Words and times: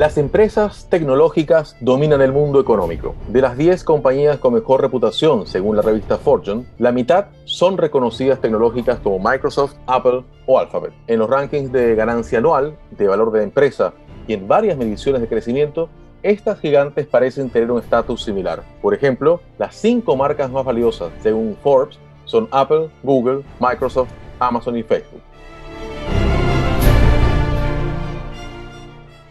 Las 0.00 0.16
empresas 0.16 0.86
tecnológicas 0.88 1.76
dominan 1.80 2.22
el 2.22 2.32
mundo 2.32 2.58
económico. 2.58 3.14
De 3.28 3.42
las 3.42 3.58
10 3.58 3.84
compañías 3.84 4.38
con 4.38 4.54
mejor 4.54 4.80
reputación, 4.80 5.46
según 5.46 5.76
la 5.76 5.82
revista 5.82 6.16
Fortune, 6.16 6.64
la 6.78 6.90
mitad 6.90 7.26
son 7.44 7.76
reconocidas 7.76 8.40
tecnológicas 8.40 8.98
como 9.00 9.18
Microsoft, 9.18 9.74
Apple 9.86 10.24
o 10.46 10.58
Alphabet. 10.58 10.94
En 11.06 11.18
los 11.18 11.28
rankings 11.28 11.70
de 11.70 11.94
ganancia 11.96 12.38
anual, 12.38 12.78
de 12.92 13.08
valor 13.08 13.30
de 13.30 13.42
empresa 13.42 13.92
y 14.26 14.32
en 14.32 14.48
varias 14.48 14.78
mediciones 14.78 15.20
de 15.20 15.28
crecimiento, 15.28 15.90
estas 16.22 16.58
gigantes 16.60 17.06
parecen 17.06 17.50
tener 17.50 17.70
un 17.70 17.80
estatus 17.80 18.24
similar. 18.24 18.62
Por 18.80 18.94
ejemplo, 18.94 19.42
las 19.58 19.76
cinco 19.76 20.16
marcas 20.16 20.50
más 20.50 20.64
valiosas, 20.64 21.10
según 21.22 21.58
Forbes, 21.62 21.98
son 22.24 22.48
Apple, 22.52 22.88
Google, 23.02 23.42
Microsoft, 23.60 24.08
Amazon 24.38 24.78
y 24.78 24.82
Facebook. 24.82 25.20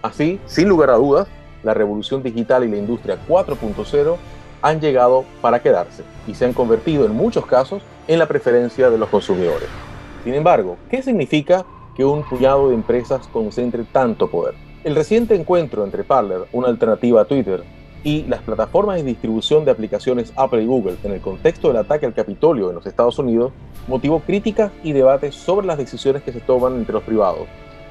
Así, 0.02 0.39
sin 0.45 0.70
lugar 0.70 0.89
a 0.89 0.95
dudas, 0.95 1.27
la 1.63 1.73
revolución 1.73 2.23
digital 2.23 2.63
y 2.63 2.70
la 2.70 2.77
industria 2.77 3.17
4.0 3.27 4.16
han 4.62 4.80
llegado 4.80 5.26
para 5.41 5.62
quedarse 5.62 6.03
y 6.27 6.34
se 6.34 6.45
han 6.45 6.53
convertido 6.53 7.05
en 7.05 7.16
muchos 7.16 7.45
casos 7.45 7.81
en 8.07 8.20
la 8.20 8.27
preferencia 8.27 8.90
de 8.90 8.98
los 8.98 9.09
consumidores. 9.09 9.67
Sin 10.23 10.34
embargo, 10.34 10.77
¿qué 10.90 11.02
significa 11.02 11.66
que 11.95 12.05
un 12.05 12.23
puñado 12.23 12.70
de 12.70 12.76
empresas 12.76 13.27
concentre 13.27 13.84
tanto 13.84 14.30
poder? 14.30 14.55
El 14.84 14.95
reciente 14.95 15.35
encuentro 15.35 15.84
entre 15.84 16.04
Parler, 16.04 16.41
una 16.54 16.70
alternativa 16.70 17.21
a 17.21 17.26
Twitter, 17.26 17.63
y 18.04 18.23
las 18.23 18.41
plataformas 18.41 18.95
de 18.95 19.04
distribución 19.04 19.66
de 19.66 19.71
aplicaciones 19.71 20.31
Apple 20.38 20.63
y 20.63 20.66
Google 20.66 20.95
en 21.04 21.12
el 21.12 21.21
contexto 21.21 21.68
del 21.68 21.77
ataque 21.77 22.05
al 22.05 22.13
Capitolio 22.13 22.70
en 22.70 22.76
los 22.76 22.85
Estados 22.85 23.20
Unidos 23.20 23.52
motivó 23.88 24.21
críticas 24.21 24.71
y 24.84 24.93
debates 24.93 25.35
sobre 25.35 25.68
las 25.68 25.77
decisiones 25.77 26.23
que 26.23 26.31
se 26.31 26.40
toman 26.40 26.76
entre 26.76 26.93
los 26.93 27.04
privados, 27.04 27.48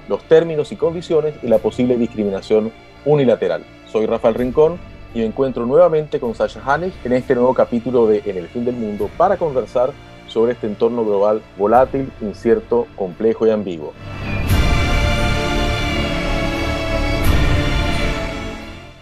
los 0.09 0.23
términos 0.25 0.73
y 0.73 0.77
condiciones 0.77 1.35
y 1.43 1.47
la 1.47 1.59
posible 1.59 1.97
discriminación 1.97 2.73
unilateral. 3.05 3.65
Soy 3.87 4.07
Rafael 4.07 4.35
Rincón 4.35 4.79
y 5.15 5.19
me 5.21 5.27
encuentro 5.27 5.67
nuevamente 5.67 6.21
con 6.21 6.35
Sasha 6.35 6.61
Hanisch 6.65 6.95
en 7.05 7.13
este 7.13 7.35
nuevo 7.35 7.55
capítulo 7.55 8.07
de 8.07 8.23
En 8.27 8.37
el 8.37 8.49
fin 8.49 8.65
del 8.65 8.75
mundo 8.75 9.09
para 9.17 9.37
conversar 9.37 9.93
sobre 10.27 10.53
este 10.53 10.67
entorno 10.67 11.05
global 11.05 11.43
volátil, 11.57 12.11
incierto, 12.21 12.87
complejo 12.97 13.47
y 13.47 13.51
ambiguo. 13.51 13.93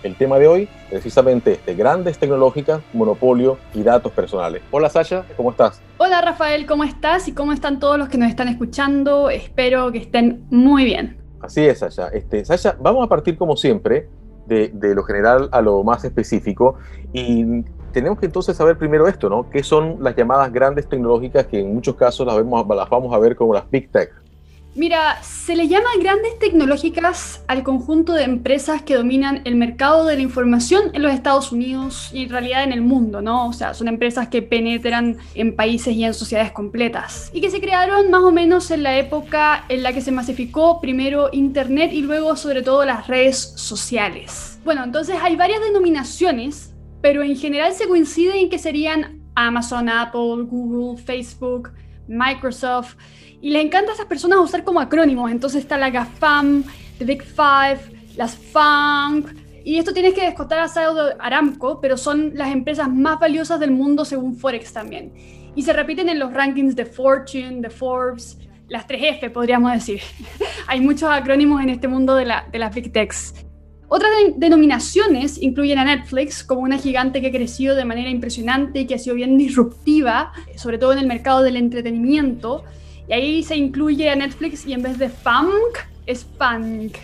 El 0.06 0.14
tema 0.14 0.38
de 0.38 0.46
hoy, 0.46 0.68
precisamente 0.88 1.54
este, 1.54 1.74
grandes 1.74 2.16
tecnológicas, 2.16 2.80
monopolio 2.92 3.58
y 3.74 3.82
datos 3.82 4.12
personales. 4.12 4.62
Hola 4.70 4.88
Sasha, 4.88 5.24
¿cómo 5.36 5.50
estás? 5.50 5.82
Hola 5.98 6.20
Rafael, 6.20 6.64
¿cómo 6.64 6.84
estás? 6.84 7.26
¿Y 7.26 7.32
cómo 7.32 7.52
están 7.52 7.80
todos 7.80 7.98
los 7.98 8.08
que 8.08 8.16
nos 8.16 8.28
están 8.28 8.46
escuchando? 8.46 9.30
Espero 9.30 9.90
que 9.90 9.98
estén 9.98 10.46
muy 10.48 10.84
bien. 10.84 11.16
Así 11.40 11.66
es, 11.66 11.80
Sasha. 11.80 12.06
Este, 12.10 12.44
Sasha, 12.44 12.76
vamos 12.78 13.04
a 13.04 13.08
partir 13.08 13.36
como 13.36 13.56
siempre 13.56 14.08
de, 14.46 14.68
de 14.68 14.94
lo 14.94 15.02
general 15.02 15.48
a 15.50 15.60
lo 15.60 15.82
más 15.82 16.04
específico 16.04 16.76
y 17.12 17.64
tenemos 17.90 18.20
que 18.20 18.26
entonces 18.26 18.56
saber 18.56 18.78
primero 18.78 19.08
esto, 19.08 19.28
¿no? 19.28 19.50
¿Qué 19.50 19.64
son 19.64 19.96
las 20.04 20.14
llamadas 20.14 20.52
grandes 20.52 20.88
tecnológicas 20.88 21.48
que 21.48 21.58
en 21.58 21.74
muchos 21.74 21.96
casos 21.96 22.24
las, 22.28 22.36
vemos, 22.36 22.64
las 22.64 22.88
vamos 22.88 23.12
a 23.12 23.18
ver 23.18 23.34
como 23.34 23.54
las 23.54 23.68
Big 23.68 23.90
Tech? 23.90 24.12
Mira, 24.76 25.22
se 25.22 25.56
le 25.56 25.68
llama 25.68 25.88
grandes 25.98 26.38
tecnológicas 26.38 27.42
al 27.48 27.62
conjunto 27.62 28.12
de 28.12 28.24
empresas 28.24 28.82
que 28.82 28.94
dominan 28.94 29.40
el 29.46 29.56
mercado 29.56 30.04
de 30.04 30.16
la 30.16 30.20
información 30.20 30.90
en 30.92 31.00
los 31.00 31.14
Estados 31.14 31.50
Unidos 31.50 32.10
y 32.12 32.24
en 32.24 32.28
realidad 32.28 32.62
en 32.62 32.72
el 32.72 32.82
mundo, 32.82 33.22
¿no? 33.22 33.48
O 33.48 33.54
sea, 33.54 33.72
son 33.72 33.88
empresas 33.88 34.28
que 34.28 34.42
penetran 34.42 35.16
en 35.34 35.56
países 35.56 35.94
y 35.94 36.04
en 36.04 36.12
sociedades 36.12 36.52
completas 36.52 37.30
y 37.32 37.40
que 37.40 37.48
se 37.48 37.58
crearon 37.58 38.10
más 38.10 38.20
o 38.20 38.32
menos 38.32 38.70
en 38.70 38.82
la 38.82 38.98
época 38.98 39.64
en 39.70 39.82
la 39.82 39.94
que 39.94 40.02
se 40.02 40.12
masificó 40.12 40.78
primero 40.78 41.30
Internet 41.32 41.90
y 41.94 42.02
luego 42.02 42.36
sobre 42.36 42.60
todo 42.60 42.84
las 42.84 43.06
redes 43.06 43.54
sociales. 43.56 44.60
Bueno, 44.62 44.84
entonces 44.84 45.16
hay 45.22 45.36
varias 45.36 45.62
denominaciones, 45.62 46.74
pero 47.00 47.22
en 47.22 47.34
general 47.34 47.72
se 47.72 47.88
coincide 47.88 48.38
en 48.38 48.50
que 48.50 48.58
serían 48.58 49.22
Amazon, 49.36 49.88
Apple, 49.88 50.44
Google, 50.46 51.02
Facebook, 51.02 51.72
Microsoft 52.08 52.96
y 53.40 53.50
les 53.50 53.64
encanta 53.64 53.92
a 53.92 53.94
esas 53.94 54.06
personas 54.06 54.38
usar 54.38 54.64
como 54.64 54.80
acrónimos. 54.80 55.30
Entonces 55.30 55.62
está 55.62 55.76
la 55.76 55.90
GAFAM, 55.90 56.64
The 56.98 57.04
Big 57.04 57.22
Five, 57.22 57.80
las 58.16 58.36
FANG. 58.36 59.24
Y 59.64 59.78
esto 59.78 59.92
tienes 59.92 60.14
que 60.14 60.24
descontar 60.24 60.60
a 60.60 60.68
Saudi 60.68 61.12
Aramco, 61.18 61.80
pero 61.80 61.96
son 61.96 62.32
las 62.34 62.52
empresas 62.52 62.88
más 62.88 63.18
valiosas 63.18 63.58
del 63.58 63.72
mundo 63.72 64.04
según 64.04 64.36
Forex 64.36 64.72
también. 64.72 65.12
Y 65.54 65.62
se 65.62 65.72
repiten 65.72 66.08
en 66.08 66.18
los 66.18 66.32
rankings 66.32 66.76
de 66.76 66.86
Fortune, 66.86 67.60
de 67.60 67.70
Forbes, 67.70 68.38
las 68.68 68.86
3F 68.86 69.30
podríamos 69.32 69.72
decir. 69.72 70.00
Hay 70.66 70.80
muchos 70.80 71.08
acrónimos 71.10 71.62
en 71.62 71.70
este 71.70 71.88
mundo 71.88 72.14
de, 72.14 72.26
la, 72.26 72.46
de 72.50 72.58
las 72.58 72.74
Big 72.74 72.92
Techs. 72.92 73.34
Otras 73.88 74.10
denominaciones 74.36 75.40
incluyen 75.40 75.78
a 75.78 75.84
Netflix 75.84 76.42
como 76.42 76.62
una 76.62 76.76
gigante 76.76 77.20
que 77.20 77.28
ha 77.28 77.30
crecido 77.30 77.76
de 77.76 77.84
manera 77.84 78.10
impresionante 78.10 78.80
y 78.80 78.86
que 78.86 78.96
ha 78.96 78.98
sido 78.98 79.14
bien 79.14 79.38
disruptiva, 79.38 80.32
sobre 80.56 80.78
todo 80.78 80.92
en 80.92 80.98
el 80.98 81.06
mercado 81.06 81.42
del 81.42 81.56
entretenimiento. 81.56 82.64
Y 83.08 83.12
ahí 83.12 83.42
se 83.42 83.56
incluye 83.56 84.10
a 84.10 84.16
Netflix 84.16 84.66
y 84.66 84.72
en 84.72 84.82
vez 84.82 84.98
de 84.98 85.08
funk 85.08 85.78
es 86.06 86.26
funk. 86.38 86.96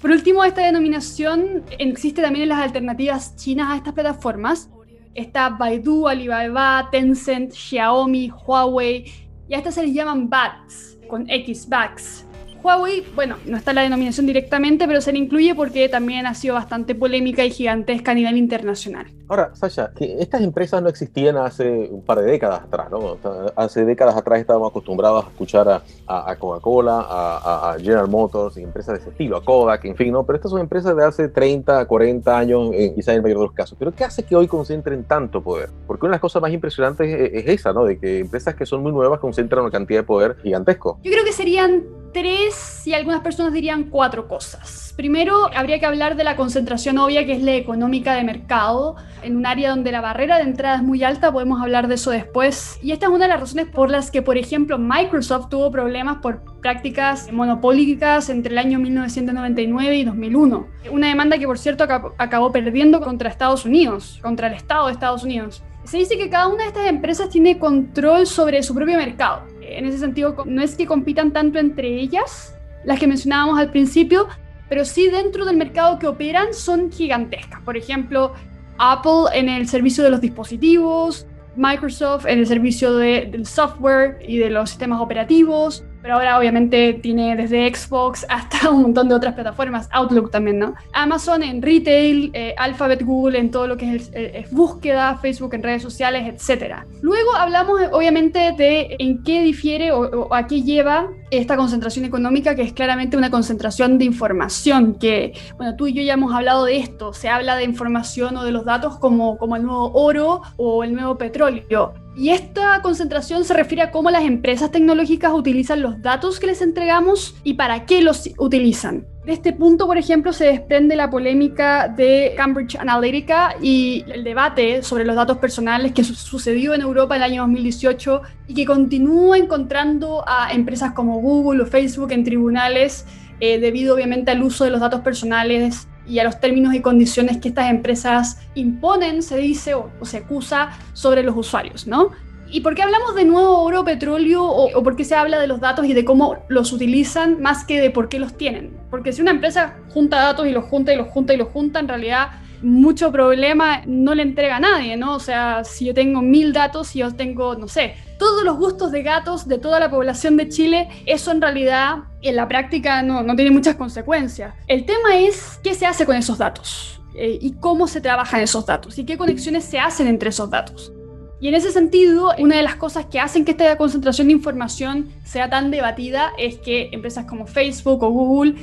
Por 0.00 0.10
último, 0.10 0.44
esta 0.44 0.64
denominación 0.64 1.64
existe 1.78 2.22
también 2.22 2.44
en 2.44 2.50
las 2.50 2.60
alternativas 2.60 3.36
chinas 3.36 3.72
a 3.72 3.76
estas 3.76 3.94
plataformas. 3.94 4.70
Está 5.14 5.48
Baidu, 5.48 6.06
Alibaba, 6.06 6.88
Tencent, 6.90 7.52
Xiaomi, 7.52 8.30
Huawei 8.30 9.04
y 9.48 9.54
a 9.54 9.58
estas 9.58 9.74
se 9.74 9.82
les 9.82 9.94
llaman 9.94 10.28
BATs, 10.28 10.98
con 11.08 11.28
X, 11.30 11.68
BATs. 11.68 12.26
Huawei, 12.62 13.04
bueno, 13.14 13.36
no 13.46 13.56
está 13.56 13.72
la 13.72 13.82
denominación 13.82 14.26
directamente, 14.26 14.86
pero 14.88 15.00
se 15.00 15.12
le 15.12 15.18
incluye 15.18 15.54
porque 15.54 15.88
también 15.88 16.26
ha 16.26 16.34
sido 16.34 16.54
bastante 16.54 16.94
polémica 16.94 17.44
y 17.44 17.50
gigantesca 17.50 18.10
a 18.10 18.14
nivel 18.14 18.36
internacional. 18.36 19.06
Ahora, 19.28 19.50
Sasha, 19.54 19.90
que 19.96 20.20
estas 20.20 20.40
empresas 20.42 20.80
no 20.80 20.88
existían 20.88 21.36
hace 21.36 21.88
un 21.90 22.02
par 22.02 22.20
de 22.20 22.30
décadas 22.30 22.62
atrás, 22.62 22.88
¿no? 22.90 23.18
Hace 23.56 23.84
décadas 23.84 24.16
atrás 24.16 24.38
estábamos 24.38 24.70
acostumbrados 24.70 25.24
a 25.24 25.28
escuchar 25.28 25.68
a, 25.68 25.82
a, 26.06 26.36
Coca-Cola, 26.36 27.00
a, 27.00 27.72
a, 27.72 27.78
General 27.78 28.08
Motors 28.08 28.56
y 28.56 28.62
empresas 28.62 28.94
de 28.94 29.00
ese 29.00 29.10
estilo, 29.10 29.36
a 29.36 29.44
Kodak, 29.44 29.84
en 29.84 29.96
fin, 29.96 30.12
¿no? 30.12 30.24
Pero 30.24 30.36
estas 30.36 30.52
son 30.52 30.60
empresas 30.60 30.96
de 30.96 31.04
hace 31.04 31.28
30, 31.28 31.86
40 31.86 32.38
años, 32.38 32.70
eh, 32.72 32.92
quizás 32.94 33.08
en 33.08 33.16
el 33.16 33.22
mayor 33.22 33.38
de 33.38 33.44
los 33.46 33.52
casos. 33.52 33.76
Pero 33.76 33.92
¿qué 33.92 34.04
hace 34.04 34.22
que 34.22 34.36
hoy 34.36 34.46
concentren 34.46 35.02
tanto 35.04 35.42
poder? 35.42 35.70
Porque 35.88 36.06
una 36.06 36.12
de 36.12 36.16
las 36.16 36.20
cosas 36.20 36.40
más 36.40 36.52
impresionantes 36.52 37.08
es, 37.08 37.44
es 37.44 37.48
esa, 37.48 37.72
¿no? 37.72 37.84
De 37.84 37.98
que 37.98 38.20
empresas 38.20 38.54
que 38.54 38.64
son 38.64 38.82
muy 38.82 38.92
nuevas 38.92 39.18
concentran 39.18 39.62
una 39.62 39.72
cantidad 39.72 40.00
de 40.00 40.04
poder 40.04 40.36
gigantesco. 40.42 41.00
Yo 41.02 41.10
creo 41.10 41.24
que 41.24 41.32
serían 41.32 41.82
tres 42.16 42.86
y 42.86 42.94
algunas 42.94 43.20
personas 43.20 43.52
dirían 43.52 43.90
cuatro 43.90 44.26
cosas. 44.26 44.94
Primero, 44.96 45.50
habría 45.54 45.78
que 45.78 45.84
hablar 45.84 46.16
de 46.16 46.24
la 46.24 46.34
concentración 46.34 46.96
obvia 46.96 47.26
que 47.26 47.32
es 47.32 47.42
la 47.42 47.54
económica 47.54 48.14
de 48.14 48.24
mercado. 48.24 48.96
En 49.22 49.36
un 49.36 49.46
área 49.46 49.70
donde 49.70 49.92
la 49.92 50.00
barrera 50.00 50.36
de 50.36 50.44
entrada 50.44 50.76
es 50.76 50.82
muy 50.82 51.02
alta, 51.02 51.32
podemos 51.32 51.60
hablar 51.60 51.88
de 51.88 51.94
eso 51.94 52.10
después. 52.10 52.78
Y 52.82 52.92
esta 52.92 53.06
es 53.06 53.12
una 53.12 53.24
de 53.24 53.30
las 53.30 53.40
razones 53.40 53.66
por 53.66 53.90
las 53.90 54.10
que, 54.10 54.22
por 54.22 54.36
ejemplo, 54.36 54.78
Microsoft 54.78 55.48
tuvo 55.48 55.70
problemas 55.70 56.18
por 56.18 56.42
prácticas 56.60 57.32
monopólicas 57.32 58.28
entre 58.28 58.52
el 58.52 58.58
año 58.58 58.78
1999 58.78 59.96
y 59.96 60.04
2001. 60.04 60.66
Una 60.90 61.08
demanda 61.08 61.38
que, 61.38 61.46
por 61.46 61.58
cierto, 61.58 61.84
acabó 62.18 62.52
perdiendo 62.52 63.00
contra 63.00 63.28
Estados 63.28 63.64
Unidos, 63.64 64.18
contra 64.22 64.48
el 64.48 64.54
Estado 64.54 64.86
de 64.86 64.92
Estados 64.92 65.24
Unidos. 65.24 65.62
Se 65.84 65.98
dice 65.98 66.18
que 66.18 66.28
cada 66.28 66.48
una 66.48 66.64
de 66.64 66.68
estas 66.68 66.86
empresas 66.86 67.28
tiene 67.28 67.58
control 67.58 68.26
sobre 68.26 68.62
su 68.62 68.74
propio 68.74 68.96
mercado. 68.96 69.42
En 69.60 69.86
ese 69.86 69.98
sentido, 69.98 70.36
no 70.44 70.62
es 70.62 70.74
que 70.74 70.86
compitan 70.86 71.32
tanto 71.32 71.58
entre 71.58 71.88
ellas, 72.00 72.56
las 72.84 72.98
que 72.98 73.06
mencionábamos 73.06 73.58
al 73.58 73.70
principio, 73.70 74.28
pero 74.68 74.84
sí 74.84 75.08
dentro 75.08 75.44
del 75.44 75.56
mercado 75.56 75.98
que 75.98 76.08
operan 76.08 76.52
son 76.52 76.90
gigantescas. 76.90 77.60
Por 77.62 77.76
ejemplo, 77.76 78.32
Apple 78.78 79.24
en 79.34 79.48
el 79.48 79.68
servicio 79.68 80.04
de 80.04 80.10
los 80.10 80.20
dispositivos, 80.20 81.26
Microsoft 81.56 82.26
en 82.26 82.38
el 82.38 82.46
servicio 82.46 82.94
de, 82.96 83.28
del 83.30 83.46
software 83.46 84.18
y 84.26 84.38
de 84.38 84.50
los 84.50 84.70
sistemas 84.70 85.00
operativos, 85.00 85.84
pero 86.06 86.18
ahora 86.18 86.38
obviamente 86.38 86.92
tiene 87.02 87.34
desde 87.34 87.74
Xbox 87.74 88.24
hasta 88.28 88.70
un 88.70 88.82
montón 88.82 89.08
de 89.08 89.16
otras 89.16 89.34
plataformas, 89.34 89.88
Outlook 89.90 90.30
también, 90.30 90.60
¿no? 90.60 90.76
Amazon 90.92 91.42
en 91.42 91.60
retail, 91.60 92.30
eh, 92.32 92.54
Alphabet, 92.58 93.02
Google 93.02 93.36
en 93.40 93.50
todo 93.50 93.66
lo 93.66 93.76
que 93.76 93.96
es, 93.96 94.12
es, 94.14 94.48
búsqueda, 94.52 95.16
Facebook 95.16 95.54
en 95.54 95.64
redes 95.64 95.82
sociales, 95.82 96.22
etc. 96.32 96.76
Luego 97.02 97.34
hablamos 97.34 97.80
obviamente 97.90 98.52
de 98.56 98.94
en 99.00 99.24
qué 99.24 99.42
difiere 99.42 99.90
o, 99.90 100.02
o, 100.02 100.32
a 100.32 100.46
qué 100.46 100.62
lleva 100.62 101.08
esta 101.32 101.56
concentración 101.56 102.04
económica, 102.04 102.54
que 102.54 102.62
es 102.62 102.72
claramente 102.72 103.16
una 103.16 103.32
concentración 103.32 103.98
de 103.98 104.04
información, 104.04 104.94
que, 105.00 105.32
bueno, 105.56 105.74
tú 105.74 105.88
y 105.88 105.92
yo 105.92 106.02
ya 106.02 106.14
hemos 106.14 106.32
hablado 106.32 106.66
de 106.66 106.76
esto, 106.76 107.14
se 107.14 107.28
habla 107.28 107.56
de 107.56 107.64
información 107.64 108.36
o 108.36 108.44
de 108.44 108.52
los 108.52 108.64
datos 108.64 108.96
como, 108.98 109.38
como 109.38 109.56
el 109.56 109.64
nuevo 109.64 109.90
oro 109.92 110.42
o 110.56 110.84
el 110.84 110.94
nuevo 110.94 111.18
petróleo. 111.18 112.05
Y 112.16 112.30
esta 112.30 112.80
concentración 112.80 113.44
se 113.44 113.52
refiere 113.52 113.82
a 113.82 113.90
cómo 113.90 114.10
las 114.10 114.24
empresas 114.24 114.70
tecnológicas 114.70 115.34
utilizan 115.34 115.82
los 115.82 116.00
datos 116.00 116.40
que 116.40 116.46
les 116.46 116.62
entregamos 116.62 117.36
y 117.44 117.54
para 117.54 117.84
qué 117.84 118.00
los 118.00 118.30
utilizan. 118.38 119.06
De 119.26 119.34
este 119.34 119.52
punto, 119.52 119.86
por 119.86 119.98
ejemplo, 119.98 120.32
se 120.32 120.46
desprende 120.46 120.96
la 120.96 121.10
polémica 121.10 121.88
de 121.88 122.32
Cambridge 122.34 122.76
Analytica 122.76 123.56
y 123.60 124.02
el 124.08 124.24
debate 124.24 124.82
sobre 124.82 125.04
los 125.04 125.14
datos 125.14 125.36
personales 125.36 125.92
que 125.92 126.04
sucedió 126.04 126.72
en 126.72 126.80
Europa 126.80 127.16
en 127.16 127.22
el 127.22 127.32
año 127.32 127.42
2018 127.42 128.22
y 128.48 128.54
que 128.54 128.64
continúa 128.64 129.36
encontrando 129.36 130.24
a 130.26 130.52
empresas 130.52 130.92
como 130.92 131.20
Google 131.20 131.64
o 131.64 131.66
Facebook 131.66 132.12
en 132.12 132.24
tribunales 132.24 133.04
eh, 133.40 133.58
debido 133.58 133.94
obviamente 133.94 134.30
al 134.30 134.42
uso 134.42 134.64
de 134.64 134.70
los 134.70 134.80
datos 134.80 135.02
personales 135.02 135.86
y 136.06 136.18
a 136.18 136.24
los 136.24 136.40
términos 136.40 136.74
y 136.74 136.80
condiciones 136.80 137.38
que 137.38 137.48
estas 137.48 137.70
empresas 137.70 138.38
imponen, 138.54 139.22
se 139.22 139.36
dice 139.36 139.74
o, 139.74 139.90
se 140.02 140.18
acusa 140.18 140.70
sobre 140.92 141.22
los 141.22 141.36
usuarios, 141.36 141.86
¿no? 141.86 142.10
¿Y 142.48 142.60
por 142.60 142.76
qué 142.76 142.82
hablamos 142.82 143.14
de 143.16 143.24
nuevo 143.24 143.58
oro, 143.62 143.84
petróleo 143.84 144.44
o, 144.44 144.82
por 144.84 144.94
qué 144.94 145.04
se 145.04 145.16
habla 145.16 145.40
de 145.40 145.48
los 145.48 145.60
datos 145.60 145.84
y 145.86 145.94
de 145.94 146.04
cómo 146.04 146.36
los 146.48 146.72
utilizan 146.72 147.42
más 147.42 147.64
que 147.64 147.80
de 147.80 147.90
por 147.90 148.08
qué 148.08 148.20
los 148.20 148.36
tienen? 148.36 148.78
Porque 148.88 149.12
si 149.12 149.20
una 149.20 149.32
empresa 149.32 149.74
junta 149.92 150.18
datos 150.18 150.46
y 150.46 150.52
los 150.52 150.64
junta 150.64 150.94
y 150.94 150.96
los 150.96 151.08
junta 151.08 151.34
y 151.34 151.36
los 151.36 151.48
junta, 151.48 151.80
en 151.80 151.88
realidad 151.88 152.28
mucho 152.62 153.12
problema 153.12 153.82
no 153.86 154.14
le 154.14 154.22
entrega 154.22 154.56
a 154.56 154.60
nadie, 154.60 154.96
¿no? 154.96 155.14
O 155.14 155.20
sea, 155.20 155.64
si 155.64 155.84
yo 155.86 155.94
tengo 155.94 156.22
mil 156.22 156.52
datos 156.52 156.94
y 156.96 157.00
yo 157.00 157.14
tengo, 157.14 157.54
no 157.56 157.68
sé, 157.68 157.94
todos 158.18 158.44
los 158.44 158.56
gustos 158.56 158.92
de 158.92 159.02
gatos 159.02 159.46
de 159.46 159.58
toda 159.58 159.80
la 159.80 159.90
población 159.90 160.36
de 160.36 160.48
Chile, 160.48 160.88
eso 161.06 161.30
en 161.32 161.40
realidad 161.40 161.98
en 162.22 162.36
la 162.36 162.48
práctica 162.48 163.02
no, 163.02 163.22
no 163.22 163.36
tiene 163.36 163.50
muchas 163.50 163.76
consecuencias. 163.76 164.54
El 164.66 164.84
tema 164.84 165.16
es 165.16 165.60
qué 165.62 165.74
se 165.74 165.86
hace 165.86 166.06
con 166.06 166.16
esos 166.16 166.38
datos 166.38 167.00
eh, 167.14 167.38
y 167.40 167.52
cómo 167.54 167.86
se 167.86 168.00
trabajan 168.00 168.40
esos 168.40 168.66
datos 168.66 168.98
y 168.98 169.04
qué 169.04 169.16
conexiones 169.16 169.64
se 169.64 169.78
hacen 169.78 170.06
entre 170.06 170.30
esos 170.30 170.50
datos. 170.50 170.92
Y 171.38 171.48
en 171.48 171.54
ese 171.54 171.70
sentido, 171.70 172.32
una 172.38 172.56
de 172.56 172.62
las 172.62 172.76
cosas 172.76 173.06
que 173.06 173.20
hacen 173.20 173.44
que 173.44 173.50
esta 173.50 173.76
concentración 173.76 174.28
de 174.28 174.32
información 174.32 175.10
sea 175.24 175.50
tan 175.50 175.70
debatida 175.70 176.32
es 176.38 176.56
que 176.56 176.88
empresas 176.92 177.26
como 177.26 177.46
Facebook 177.46 178.02
o 178.02 178.10
Google, 178.10 178.54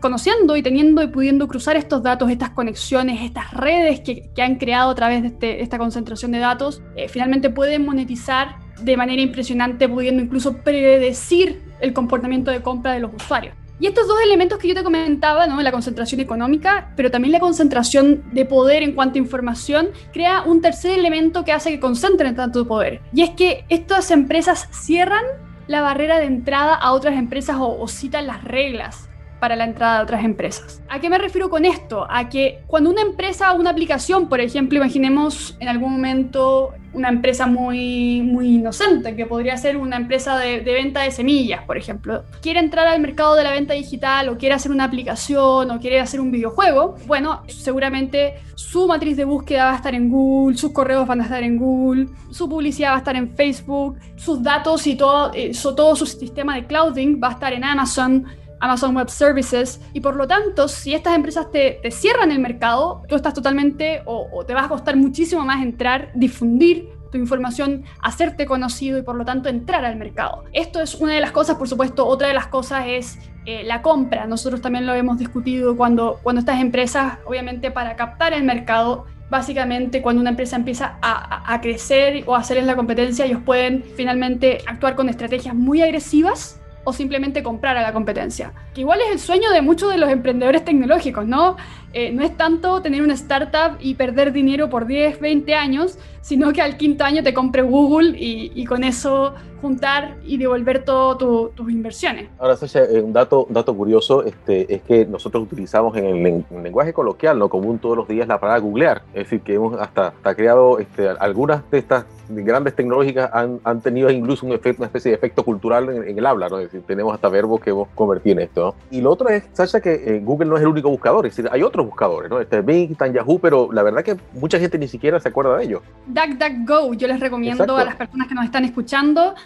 conociendo 0.00 0.56
y 0.56 0.62
teniendo 0.62 1.02
y 1.02 1.08
pudiendo 1.08 1.46
cruzar 1.46 1.76
estos 1.76 2.02
datos, 2.02 2.30
estas 2.30 2.50
conexiones, 2.50 3.20
estas 3.20 3.52
redes 3.52 4.00
que, 4.00 4.30
han 4.42 4.56
creado 4.56 4.90
a 4.90 4.94
través 4.94 5.20
de 5.20 5.28
este, 5.28 5.62
esta 5.62 5.76
concentración 5.76 6.32
de 6.32 6.38
datos, 6.38 6.80
eh, 6.96 7.08
finalmente 7.08 7.50
pueden 7.50 7.84
monetizar 7.84 8.56
de 8.80 8.96
manera 8.96 9.20
impresionante, 9.20 9.88
pudiendo 9.88 10.22
incluso 10.22 10.58
predecir 10.58 11.60
el 11.80 11.92
comportamiento 11.92 12.50
de 12.50 12.62
compra 12.62 12.92
de 12.92 13.00
los 13.00 13.12
usuarios. 13.12 13.54
Y 13.80 13.86
estos 13.86 14.08
dos 14.08 14.20
elementos 14.22 14.58
que 14.58 14.68
yo 14.68 14.74
te 14.74 14.82
comentaba, 14.82 15.46
¿no? 15.46 15.60
la 15.62 15.70
concentración 15.70 16.20
económica, 16.20 16.92
pero 16.96 17.10
también 17.10 17.32
la 17.32 17.40
concentración 17.40 18.24
de 18.32 18.44
poder 18.44 18.82
en 18.82 18.92
cuanto 18.92 19.18
a 19.18 19.22
información, 19.22 19.90
crea 20.12 20.42
un 20.42 20.60
tercer 20.60 20.98
elemento 20.98 21.44
que 21.44 21.52
hace 21.52 21.70
que 21.70 21.80
concentren 21.80 22.34
tanto 22.34 22.66
poder. 22.66 23.00
Y 23.12 23.22
es 23.22 23.30
que 23.30 23.64
estas 23.68 24.10
empresas 24.10 24.68
cierran 24.72 25.24
la 25.68 25.80
barrera 25.80 26.18
de 26.18 26.24
entrada 26.24 26.74
a 26.74 26.92
otras 26.92 27.16
empresas 27.16 27.56
o, 27.58 27.78
o 27.78 27.88
citan 27.88 28.26
las 28.26 28.42
reglas 28.42 29.07
para 29.40 29.56
la 29.56 29.64
entrada 29.64 29.98
de 29.98 30.02
otras 30.04 30.24
empresas. 30.24 30.82
¿A 30.88 31.00
qué 31.00 31.10
me 31.10 31.18
refiero 31.18 31.50
con 31.50 31.64
esto? 31.64 32.06
A 32.08 32.28
que 32.28 32.60
cuando 32.66 32.90
una 32.90 33.02
empresa, 33.02 33.52
una 33.52 33.70
aplicación, 33.70 34.28
por 34.28 34.40
ejemplo, 34.40 34.78
imaginemos 34.78 35.56
en 35.60 35.68
algún 35.68 35.92
momento 35.92 36.74
una 36.92 37.08
empresa 37.08 37.46
muy, 37.46 38.22
muy 38.22 38.56
inocente, 38.56 39.14
que 39.14 39.26
podría 39.26 39.56
ser 39.56 39.76
una 39.76 39.96
empresa 39.96 40.38
de, 40.38 40.60
venta 40.60 41.02
de 41.02 41.10
semillas, 41.10 41.62
por 41.64 41.76
ejemplo, 41.76 42.24
quiere 42.40 42.60
entrar 42.60 42.86
al 42.86 43.00
mercado 43.00 43.34
de 43.34 43.44
la 43.44 43.52
venta 43.52 43.74
digital 43.74 44.28
o 44.28 44.38
quiere 44.38 44.54
hacer 44.54 44.72
una 44.72 44.84
aplicación 44.84 45.70
o 45.70 45.80
quiere 45.80 46.00
hacer 46.00 46.20
un 46.20 46.30
videojuego, 46.30 46.96
bueno, 47.06 47.42
seguramente 47.46 48.34
su 48.54 48.86
matriz 48.86 49.16
de 49.16 49.24
búsqueda 49.24 49.66
va 49.66 49.72
a 49.72 49.76
estar 49.76 49.94
en 49.94 50.08
Google, 50.10 50.56
sus 50.56 50.72
correos 50.72 51.06
van 51.06 51.20
a 51.20 51.24
estar 51.24 51.42
en 51.42 51.58
Google, 51.58 52.08
su 52.30 52.48
publicidad 52.48 52.90
va 52.90 52.96
a 52.96 52.98
estar 52.98 53.16
en 53.16 53.34
Facebook, 53.34 53.98
sus 54.16 54.42
datos 54.42 54.86
y 54.86 54.96
todo, 54.96 55.30
eh, 55.34 55.52
todo 55.76 55.94
su 55.94 56.06
sistema 56.06 56.56
de 56.56 56.66
clouding 56.66 57.20
va 57.22 57.28
a 57.28 57.32
estar 57.32 57.52
en 57.52 57.64
Amazon. 57.64 58.26
Amazon 58.60 58.96
Web 58.96 59.08
Services 59.08 59.80
y 59.92 60.00
por 60.00 60.16
lo 60.16 60.26
tanto 60.26 60.68
si 60.68 60.94
estas 60.94 61.14
empresas 61.14 61.50
te, 61.50 61.80
cierran 61.90 62.30
el 62.32 62.38
mercado, 62.38 63.02
tú 63.08 63.16
estás 63.16 63.34
totalmente 63.34 64.02
o, 64.04 64.44
te 64.46 64.54
vas 64.54 64.66
a 64.66 64.68
costar 64.68 64.96
muchísimo 64.96 65.44
más 65.44 65.62
entrar, 65.62 66.10
difundir 66.14 66.88
tu 67.10 67.16
información, 67.16 67.84
hacerte 68.02 68.44
conocido 68.44 68.98
y 68.98 69.02
por 69.02 69.16
lo 69.16 69.24
tanto 69.24 69.48
entrar 69.48 69.84
al 69.84 69.96
mercado. 69.96 70.44
Esto 70.52 70.80
es 70.80 70.94
una 70.94 71.14
de 71.14 71.20
las 71.20 71.32
cosas, 71.32 71.56
por 71.56 71.68
supuesto, 71.68 72.06
otra 72.06 72.28
de 72.28 72.34
las 72.34 72.48
cosas 72.48 72.84
es 72.86 73.18
eh, 73.46 73.62
la 73.64 73.80
compra. 73.80 74.26
Nosotros 74.26 74.60
también 74.60 74.86
lo 74.86 74.92
hemos 74.94 75.18
discutido 75.18 75.76
cuando, 75.76 76.20
cuando 76.22 76.40
estas 76.40 76.60
empresas, 76.60 77.18
obviamente 77.24 77.70
para 77.70 77.96
captar 77.96 78.34
el 78.34 78.44
mercado, 78.44 79.06
básicamente 79.30 80.02
cuando 80.02 80.20
una 80.20 80.30
empresa 80.30 80.56
empieza 80.56 80.98
a, 81.00 81.54
a 81.54 81.60
crecer 81.62 82.24
o 82.26 82.34
a 82.34 82.40
hacerles 82.40 82.66
la 82.66 82.76
competencia, 82.76 83.24
ellos 83.24 83.40
pueden 83.44 83.84
finalmente 83.96 84.58
actuar 84.66 84.94
con 84.94 85.08
estrategias 85.08 85.54
muy 85.54 85.80
agresivas 85.80 86.60
o 86.88 86.92
simplemente 86.94 87.42
comprar 87.42 87.76
a 87.76 87.82
la 87.82 87.92
competencia. 87.92 88.52
Que 88.74 88.80
igual 88.80 89.00
es 89.00 89.12
el 89.12 89.18
sueño 89.18 89.50
de 89.50 89.60
muchos 89.60 89.92
de 89.92 89.98
los 89.98 90.10
emprendedores 90.10 90.64
tecnológicos, 90.64 91.26
¿no? 91.26 91.56
Eh, 91.92 92.12
no 92.12 92.22
es 92.22 92.34
tanto 92.36 92.80
tener 92.80 93.02
una 93.02 93.12
startup 93.12 93.76
y 93.80 93.94
perder 93.94 94.32
dinero 94.32 94.70
por 94.70 94.86
10, 94.86 95.20
20 95.20 95.54
años, 95.54 95.98
sino 96.28 96.52
que 96.52 96.60
al 96.60 96.76
quinto 96.76 97.04
año 97.04 97.22
te 97.22 97.32
compre 97.32 97.62
Google 97.62 98.14
y, 98.14 98.62
con 98.66 98.84
eso 98.84 99.34
juntar 99.62 100.18
y 100.26 100.36
devolver 100.36 100.84
todas 100.84 101.16
tus 101.54 101.70
inversiones. 101.70 102.28
Ahora, 102.38 102.54
Sasha, 102.54 102.84
eh, 102.84 103.00
un 103.00 103.14
dato, 103.14 103.46
curioso 103.74 104.22
este, 104.22 104.72
es 104.72 104.82
que 104.82 105.06
nosotros 105.06 105.42
utilizamos 105.42 105.96
en 105.96 106.04
el, 106.04 106.44
lenguaje 106.62 106.92
coloquial, 106.92 107.38
lo 107.38 107.48
común 107.48 107.78
todos 107.78 107.96
los 107.96 108.06
días, 108.06 108.28
la 108.28 108.38
palabra 108.38 108.60
googlear. 108.60 109.02
Es 109.14 109.24
decir, 109.24 109.40
que 109.40 109.54
hemos 109.54 109.80
hasta, 109.80 110.08
hasta 110.08 110.34
creado 110.34 110.78
este, 110.78 111.08
algunas 111.08 111.68
de 111.70 111.78
estas 111.78 112.04
grandes 112.28 112.74
tecnológicas 112.74 113.30
han, 113.32 113.60
han 113.64 113.80
tenido 113.80 114.10
incluso 114.10 114.46
un 114.46 114.52
efecto, 114.52 114.82
una 114.82 114.86
especie 114.86 115.10
de 115.10 115.16
efecto 115.16 115.44
cultural 115.44 115.88
en, 115.88 116.18
el 116.18 116.26
habla, 116.26 116.48
¿no? 116.48 116.58
Es 116.58 116.66
decir, 116.66 116.82
tenemos 116.86 117.14
hasta 117.14 117.28
verbos 117.28 117.60
que 117.60 117.70
hemos 117.70 117.88
convertido 117.94 118.34
en 118.34 118.42
esto. 118.42 118.74
Y 118.90 119.00
lo 119.00 119.10
otro 119.10 119.28
es, 119.28 119.44
Sasha, 119.52 119.80
que 119.80 119.94
eh, 119.94 120.20
Google 120.22 120.48
no 120.48 120.56
es 120.56 120.62
el 120.62 120.68
único 120.68 120.90
buscador, 120.90 121.26
es 121.26 121.36
decir, 121.36 121.50
hay 121.52 121.62
otros 121.62 121.86
buscadores, 121.86 122.30
¿no? 122.30 122.40
Este 122.40 122.60
Bing, 122.60 122.92
está 122.92 123.06
Yahoo, 123.06 123.38
pero 123.38 123.72
la 123.72 123.82
verdad 123.82 124.02
que 124.02 124.16
mucha 124.34 124.58
gente 124.58 124.78
ni 124.78 124.88
siquiera 124.88 125.18
se 125.20 125.28
acuerda 125.28 125.56
de 125.56 125.64
ellos. 125.64 125.82
DuckDuckGo, 126.18 126.94
yo 126.94 127.06
les 127.06 127.20
recomiendo 127.20 127.76
a 127.76 127.84
las 127.84 127.94
personas 127.94 128.26
que 128.26 128.34
nos 128.34 128.44
están 128.44 128.64
escuchando. 128.64 129.36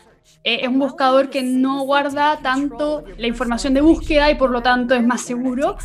Eh, 0.42 0.60
es 0.62 0.69
un 0.69 0.78
buscador 0.78 1.28
que 1.28 1.42
no 1.42 1.82
guarda 1.82 2.38
tanto 2.38 3.04
la 3.19 3.26
información 3.26 3.74
de 3.74 3.82
búsqueda 3.82 4.30
y 4.30 4.36
por 4.36 4.50
lo 4.50 4.62
tanto 4.62 4.94
es 4.94 5.04
más 5.04 5.20
seguro. 5.20 5.76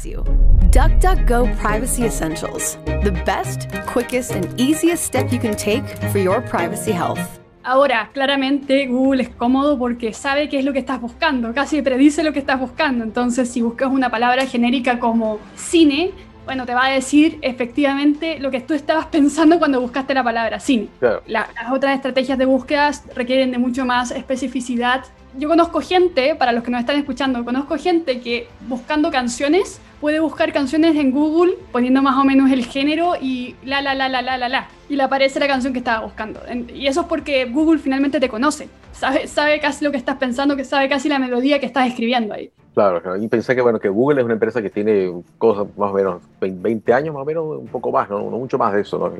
DuckDuckGo 0.71 1.51
Privacy 1.61 2.05
Essentials, 2.05 2.79
the 3.03 3.11
best, 3.25 3.67
quickest 3.93 4.31
and 4.31 4.47
easiest 4.57 5.03
step 5.03 5.29
you 5.29 5.39
can 5.39 5.55
take 5.55 5.83
for 6.11 6.21
your 6.21 6.41
privacy 6.45 6.93
health. 6.93 7.19
Ahora, 7.63 8.09
claramente 8.13 8.87
Google 8.87 9.23
es 9.23 9.29
cómodo 9.29 9.77
porque 9.77 10.13
sabe 10.13 10.47
qué 10.47 10.59
es 10.59 10.63
lo 10.63 10.71
que 10.71 10.79
estás 10.79 11.01
buscando, 11.01 11.53
casi 11.53 11.81
predice 11.81 12.23
lo 12.23 12.31
que 12.31 12.39
estás 12.39 12.61
buscando. 12.61 13.03
Entonces, 13.03 13.49
si 13.49 13.61
buscas 13.61 13.91
una 13.91 14.09
palabra 14.09 14.45
genérica 14.45 14.99
como 14.99 15.39
cine, 15.57 16.11
bueno, 16.47 16.65
te 16.65 16.73
va 16.73 16.85
a 16.85 16.91
decir 16.91 17.39
efectivamente 17.41 18.39
lo 18.39 18.49
que 18.51 18.61
tú 18.61 18.73
estabas 18.73 19.07
pensando 19.07 19.59
cuando 19.59 19.81
buscaste 19.81 20.13
la 20.13 20.23
palabra 20.23 20.61
cine. 20.61 20.87
las 21.27 21.49
otras 21.71 21.93
estrategias 21.93 22.37
de 22.37 22.45
búsqueda 22.45 22.89
requieren 23.13 23.51
de 23.51 23.57
mucho 23.57 23.85
más 23.85 24.11
especificidad. 24.11 25.03
Yo 25.37 25.49
conozco 25.49 25.81
gente, 25.81 26.35
para 26.35 26.53
los 26.53 26.63
que 26.63 26.71
nos 26.71 26.79
están 26.79 26.95
escuchando, 26.95 27.43
conozco 27.43 27.77
gente 27.77 28.21
que 28.21 28.47
buscando 28.61 29.11
canciones 29.11 29.81
puede 29.99 30.21
buscar 30.21 30.53
canciones 30.53 30.95
en 30.95 31.11
Google 31.11 31.55
poniendo 31.73 32.01
más 32.01 32.15
o 32.15 32.23
menos 32.23 32.49
el 32.49 32.65
género 32.65 33.15
y 33.19 33.55
la, 33.65 33.81
la, 33.81 33.93
la, 33.93 34.07
la, 34.07 34.21
la, 34.21 34.37
la, 34.37 34.47
la. 34.47 34.67
Y 34.87 34.95
le 34.95 35.03
aparece 35.03 35.41
la 35.41 35.47
canción 35.47 35.73
que 35.73 35.79
estaba 35.79 36.05
buscando. 36.05 36.39
Y 36.73 36.87
eso 36.87 37.01
es 37.01 37.07
porque 37.07 37.43
Google 37.43 37.79
finalmente 37.79 38.21
te 38.21 38.29
conoce. 38.29 38.69
Sabe, 38.93 39.27
sabe 39.27 39.59
casi 39.59 39.83
lo 39.83 39.91
que 39.91 39.97
estás 39.97 40.15
pensando, 40.15 40.55
que 40.55 40.63
sabe 40.63 40.87
casi 40.87 41.09
la 41.09 41.19
melodía 41.19 41.59
que 41.59 41.65
estás 41.65 41.87
escribiendo 41.87 42.33
ahí. 42.33 42.51
Claro, 42.77 43.17
y 43.17 43.27
pensé 43.27 43.55
que 43.55 43.61
bueno 43.63 43.79
que 43.79 43.89
Google 43.89 44.21
es 44.21 44.25
una 44.25 44.35
empresa 44.35 44.61
que 44.61 44.69
tiene 44.69 45.11
cosas 45.39 45.65
más 45.75 45.89
o 45.89 45.93
menos 45.95 46.21
20 46.39 46.93
años 46.93 47.11
más 47.11 47.23
o 47.23 47.25
menos, 47.25 47.43
un 47.57 47.65
poco 47.65 47.91
más, 47.91 48.07
no, 48.07 48.19
mucho 48.19 48.59
más 48.59 48.71
de 48.71 48.81
eso, 48.81 48.99
¿no? 48.99 49.11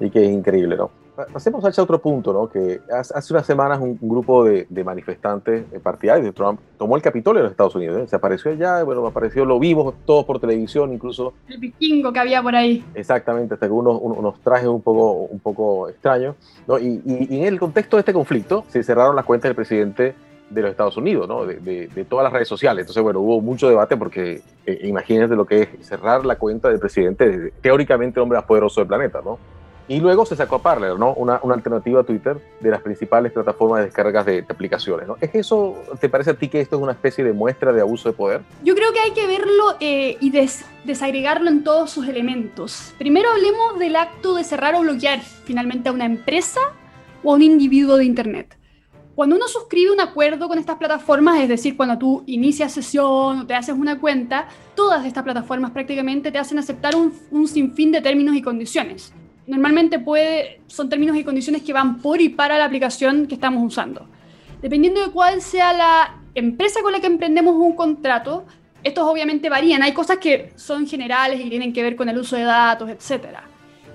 Y, 0.00 0.10
que 0.10 0.24
es 0.24 0.28
increíble, 0.28 0.76
¿no? 0.76 0.90
Pasemos 1.32 1.64
a 1.64 1.82
otro 1.82 2.00
punto, 2.00 2.32
¿no? 2.32 2.48
Que 2.48 2.80
hace 2.90 3.32
unas 3.32 3.46
semanas 3.46 3.78
un, 3.80 3.96
grupo 4.00 4.44
de, 4.44 4.66
manifestantes 4.84 5.66
partidarios 5.80 6.26
de 6.26 6.32
Trump 6.32 6.58
tomó 6.78 6.96
el 6.96 7.02
Capitolio 7.02 7.38
de 7.38 7.44
los 7.44 7.52
Estados 7.52 7.76
Unidos. 7.76 7.96
¿eh? 7.96 8.08
Se 8.08 8.16
apareció 8.16 8.50
allá, 8.50 8.82
bueno, 8.82 9.06
apareció, 9.06 9.44
lo 9.44 9.60
vimos 9.60 9.94
todos 10.04 10.24
por 10.24 10.40
televisión, 10.40 10.92
incluso. 10.92 11.34
El 11.46 11.58
vikingo 11.58 12.12
que 12.12 12.18
había 12.18 12.42
por 12.42 12.56
ahí. 12.56 12.84
Exactamente, 12.96 13.54
hasta 13.54 13.70
unos, 13.70 14.00
unos 14.02 14.40
trajes 14.40 14.66
un 14.66 14.82
poco, 14.82 15.12
un 15.12 15.38
poco 15.38 15.88
extraños, 15.88 16.34
¿no? 16.66 16.76
Y, 16.76 17.00
y 17.04 17.38
en 17.38 17.44
el 17.44 17.60
contexto 17.60 17.98
de 17.98 18.00
este 18.00 18.12
conflicto 18.12 18.64
se 18.66 18.82
cerraron 18.82 19.14
las 19.14 19.24
cuentas 19.24 19.48
del 19.48 19.54
presidente 19.54 20.16
de 20.50 20.62
los 20.62 20.70
Estados 20.72 20.96
Unidos, 20.96 21.28
de, 21.62 22.06
todas 22.08 22.24
las 22.24 22.32
redes 22.32 22.48
sociales. 22.48 22.82
Entonces, 22.82 23.02
bueno, 23.02 23.20
hubo 23.20 23.40
mucho 23.40 23.68
debate 23.68 23.96
porque 23.96 24.42
eh, 24.66 24.80
imagínense 24.82 25.34
lo 25.36 25.46
que 25.46 25.62
es 25.62 25.86
cerrar 25.86 26.26
la 26.26 26.36
cuenta 26.36 26.68
del 26.68 26.78
presidente, 26.78 27.52
teóricamente 27.62 28.18
el 28.18 28.24
hombre 28.24 28.38
más 28.38 28.46
poderoso 28.46 28.80
del 28.80 28.88
planeta, 28.88 29.20
¿no? 29.24 29.38
Y 29.90 29.98
luego 29.98 30.24
se 30.24 30.36
sacó 30.36 30.54
a 30.54 30.62
Parler, 30.62 30.96
¿no? 30.96 31.14
Una, 31.14 31.40
alternativa 31.52 32.02
a 32.02 32.04
Twitter 32.04 32.36
de 32.60 32.70
las 32.70 32.80
principales 32.80 33.32
plataformas 33.32 33.80
de 33.80 33.86
descargas 33.86 34.24
de, 34.24 34.44
aplicaciones. 34.48 35.08
¿Es 35.20 35.34
eso, 35.34 35.76
te 36.00 36.08
parece 36.08 36.30
a 36.30 36.34
ti 36.34 36.48
que 36.48 36.60
esto 36.60 36.76
es 36.76 36.82
una 36.82 36.92
especie 36.92 37.24
de 37.24 37.32
muestra 37.32 37.72
de 37.72 37.80
abuso 37.80 38.08
de 38.08 38.14
poder? 38.14 38.42
Yo 38.62 38.76
creo 38.76 38.92
que 38.92 39.00
hay 39.00 39.10
que 39.10 39.26
verlo 39.26 39.74
eh, 39.80 40.16
y 40.20 40.30
desagregarlo 40.84 41.50
en 41.50 41.64
todos 41.64 41.90
sus 41.90 42.06
elementos. 42.06 42.94
Primero 42.98 43.30
hablemos 43.30 43.80
del 43.80 43.96
acto 43.96 44.36
de 44.36 44.44
cerrar 44.44 44.76
o 44.76 44.82
bloquear 44.82 45.22
finalmente 45.22 45.88
a 45.88 45.92
una 45.92 46.04
empresa 46.04 46.60
o 47.24 47.32
a 47.32 47.34
un 47.34 47.42
individuo 47.42 47.96
de 47.96 48.04
Internet. 48.04 48.59
Cuando 49.20 49.36
uno 49.36 49.48
suscribe 49.48 49.90
un 49.90 50.00
acuerdo 50.00 50.48
con 50.48 50.58
estas 50.58 50.76
plataformas, 50.76 51.40
es 51.40 51.48
decir, 51.50 51.76
cuando 51.76 51.98
tú 51.98 52.24
inicias 52.26 52.72
sesión 52.72 53.40
o 53.40 53.46
te 53.46 53.54
haces 53.54 53.74
una 53.74 54.00
cuenta, 54.00 54.48
todas 54.74 55.04
estas 55.04 55.22
plataformas 55.22 55.72
prácticamente 55.72 56.32
te 56.32 56.38
hacen 56.38 56.58
aceptar 56.58 56.94
un, 56.96 57.46
sinfín 57.46 57.92
de 57.92 58.00
términos 58.00 58.34
y 58.34 58.40
condiciones. 58.40 59.12
Normalmente 59.46 59.98
puede, 59.98 60.62
son 60.68 60.88
términos 60.88 61.18
y 61.18 61.22
condiciones 61.22 61.60
que 61.60 61.74
van 61.74 62.00
por 62.00 62.18
y 62.22 62.30
para 62.30 62.56
la 62.56 62.64
aplicación 62.64 63.26
que 63.26 63.34
estamos 63.34 63.62
usando. 63.62 64.08
Dependiendo 64.62 65.02
de 65.02 65.12
cuál 65.12 65.42
sea 65.42 65.74
la 65.74 66.16
empresa 66.34 66.80
con 66.80 66.92
la 66.92 67.00
que 67.00 67.06
emprendemos 67.08 67.54
un 67.56 67.76
contrato, 67.76 68.46
Estos 68.82 69.04
obviamente 69.04 69.50
varían, 69.50 69.82
hay 69.82 69.92
cosas 69.92 70.16
que 70.16 70.54
son 70.56 70.86
generales 70.86 71.44
y 71.44 71.50
tienen 71.50 71.74
que 71.74 71.82
ver 71.82 71.94
con 71.94 72.08
el 72.08 72.16
uso 72.16 72.36
de 72.36 72.44
datos, 72.44 72.88
etcétera 72.88 73.44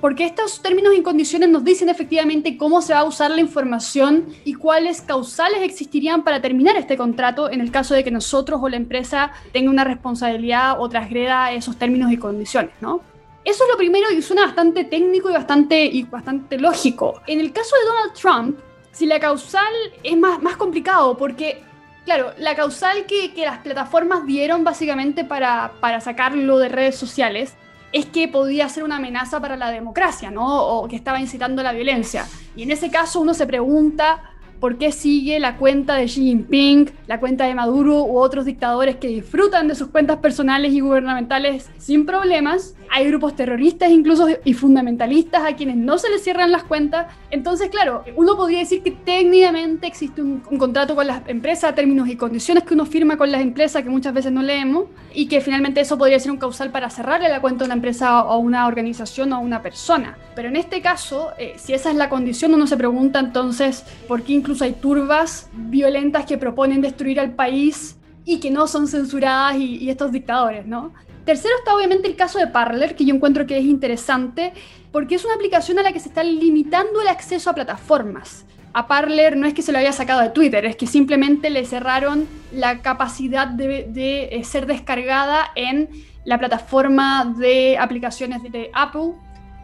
porque 0.05 0.25
estos 0.25 0.62
términos 0.62 0.93
y 0.95 1.01
condiciones 1.01 1.50
nos 1.50 1.63
dicen 1.63 1.89
efectivamente 1.89 2.57
cómo 2.57 2.79
se 2.83 2.93
va 2.93 3.00
a 3.00 3.05
usar 3.05 3.31
la 3.31 3.41
información 3.41 4.27
y 4.43 4.53
cuáles 4.53 5.01
causales 5.01 5.63
existirían 5.63 6.24
para 6.24 6.39
terminar 6.43 6.77
este 6.77 6.95
contrato 6.95 7.50
en 7.51 7.59
el 7.59 7.71
caso 7.71 7.95
de 7.95 8.03
que 8.03 8.12
nosotros 8.12 8.59
o 8.62 8.69
la 8.69 8.75
empresa 8.75 9.31
tenga 9.51 9.71
una 9.71 9.83
responsabilidad 9.83 10.79
o 10.79 10.88
transgreda 10.89 11.53
esos 11.53 11.77
términos 11.77 12.12
y 12.12 12.17
condiciones, 12.17 12.69
¿no? 12.81 13.01
Eso 13.43 13.63
es 13.63 13.69
lo 13.71 13.77
primero 13.77 14.12
y 14.12 14.21
suena 14.21 14.45
bastante 14.45 14.83
técnico 14.83 15.31
y 15.31 15.33
bastante, 15.33 15.83
y 15.83 16.03
bastante 16.03 16.59
lógico. 16.59 17.19
En 17.25 17.39
el 17.39 17.51
caso 17.51 17.75
de 17.75 17.85
Donald 17.88 18.13
Trump, 18.13 18.59
si 18.91 19.07
la 19.07 19.19
causal 19.19 19.74
es 20.03 20.15
más, 20.15 20.39
más 20.39 20.55
complicado 20.55 21.17
porque 21.17 21.63
Claro, 22.05 22.33
la 22.38 22.55
causal 22.55 23.07
que, 23.07 23.33
que, 23.33 23.45
las 23.45 23.57
plataformas 23.57 24.27
dieron 24.27 24.63
básicamente 24.63 25.25
para, 25.25 25.71
para 25.79 26.00
sacarlo 26.00 26.59
de 26.59 26.69
redes 26.69 26.95
sociales 26.95 27.55
es 27.95 28.05
que 28.07 28.27
podía 28.27 28.67
ser 28.67 28.83
una 28.83 28.97
amenaza 28.97 29.39
para 29.39 29.55
la 29.55 29.71
democracia, 29.71 30.29
¿no? 30.29 30.65
O 30.65 30.85
que 30.89 30.97
estaba 30.97 31.21
incitando 31.21 31.61
a 31.61 31.63
la 31.63 31.71
violencia. 31.71 32.27
Y 32.53 32.63
en 32.63 32.71
ese 32.71 32.91
caso 32.91 33.21
uno 33.21 33.33
se 33.33 33.47
pregunta 33.47 34.35
por 34.59 34.77
qué 34.77 34.91
sigue 34.91 35.39
la 35.39 35.57
cuenta 35.57 35.95
de 35.95 36.05
Xi 36.05 36.21
Jinping, 36.21 36.89
la 37.07 37.19
cuenta 37.19 37.45
de 37.45 37.55
Maduro 37.55 38.03
u 38.03 38.17
otros 38.17 38.45
dictadores 38.45 38.97
que 38.97 39.07
disfrutan 39.07 39.67
de 39.67 39.75
sus 39.75 39.89
cuentas 39.89 40.17
personales 40.17 40.74
y 40.74 40.79
gubernamentales 40.79 41.69
sin 41.77 42.05
problemas 42.05 42.75
hay 42.89 43.07
grupos 43.07 43.35
terroristas 43.35 43.91
incluso 43.91 44.27
y 44.43 44.53
fundamentalistas 44.53 45.43
a 45.45 45.55
quienes 45.55 45.75
no 45.75 45.97
se 45.97 46.09
les 46.09 46.24
cierran 46.24 46.51
las 46.51 46.63
cuentas. 46.63 47.07
Entonces, 47.29 47.69
claro, 47.69 48.03
uno 48.15 48.35
podría 48.35 48.59
decir 48.59 48.83
que 48.83 48.91
técnicamente 48.91 49.88
existe 49.88 50.21
un, 50.21 50.39
contrato 50.39 50.95
con 50.95 51.07
las 51.07 51.27
empresas, 51.27 51.75
términos 51.75 52.07
y 52.07 52.15
condiciones 52.15 52.63
que 52.63 52.74
uno 52.74 52.85
firma 52.85 53.17
con 53.17 53.31
las 53.31 53.41
empresas 53.41 53.83
que 53.83 53.89
muchas 53.89 54.13
veces 54.13 54.31
no 54.31 54.41
leemos 54.41 54.85
y 55.13 55.27
que 55.27 55.41
finalmente 55.41 55.81
eso 55.81 55.97
podría 55.97 56.19
ser 56.19 56.31
un 56.31 56.38
causal 56.38 56.71
para 56.71 56.89
cerrarle 56.89 57.29
la 57.29 57.41
cuenta 57.41 57.63
a 57.63 57.65
una 57.65 57.75
empresa 57.75 58.24
o 58.24 58.31
a 58.31 58.38
una 58.38 58.67
organización 58.67 59.33
o 59.33 59.35
a 59.35 59.39
una 59.39 59.62
persona. 59.62 60.17
Pero 60.36 60.50
en 60.50 60.58
este 60.58 60.82
caso, 60.82 61.32
eh, 61.38 61.56
si 61.58 61.74
esa 61.74 61.89
es 61.89 61.96
la 61.96 62.10
condición, 62.10 62.54
uno 62.54 62.68
se 62.68 62.75
pregunta 62.75 63.20
entonces 63.20 63.86
por 64.08 64.24
qué 64.24 64.34
incluso 64.34 64.65
hay 64.65 64.74
turbas 64.74 65.50
violentas 65.54 66.25
que 66.25 66.38
proponen 66.38 66.82
destruir 66.82 67.20
al 67.20 67.34
país 67.34 67.98
y 68.25 68.39
que 68.39 68.51
no 68.51 68.68
son 68.68 68.88
censuradas 68.88 69.56
y, 69.56 69.89
estos 69.89 70.12
dictadores, 70.12 70.65
¿no? 70.65 70.94
Tercero 71.24 71.56
está 71.58 71.75
obviamente 71.75 72.08
el 72.08 72.15
caso 72.15 72.38
de 72.38 72.48
Parler, 72.48 72.96
que 72.96 73.06
yo 73.06 73.15
encuentro 73.15 73.48
que 73.48 73.58
es 73.58 73.63
interesante, 73.63 74.54
porque 74.92 75.15
es 75.15 75.25
una 75.25 75.36
aplicación 75.36 75.80
a 75.80 75.84
la 75.84 75.94
que 75.94 76.00
se 76.00 76.10
está 76.10 76.24
limitando 76.24 77.01
el 77.01 77.08
acceso 77.08 77.50
a 77.50 77.56
plataformas. 77.56 78.46
A 78.74 78.88
Parler 78.88 79.38
no 79.38 79.48
es 79.48 79.54
que 79.54 79.62
se 79.62 79.72
lo 79.72 79.77
haya 79.77 79.94
sacado 79.94 80.22
de 80.22 80.30
Twitter, 80.30 80.65
es 80.65 80.75
que 80.75 80.86
simplemente 80.86 81.50
le 81.50 81.65
cerraron 81.65 82.27
la 82.51 82.82
capacidad 82.82 83.48
de, 83.48 83.88
eh, 84.32 84.44
ser 84.44 84.65
descargada 84.65 85.51
en 85.56 85.89
la 86.25 86.38
plataforma 86.38 87.34
de 87.38 87.77
aplicaciones 87.77 88.44
de 88.44 88.70
Apple 88.74 89.13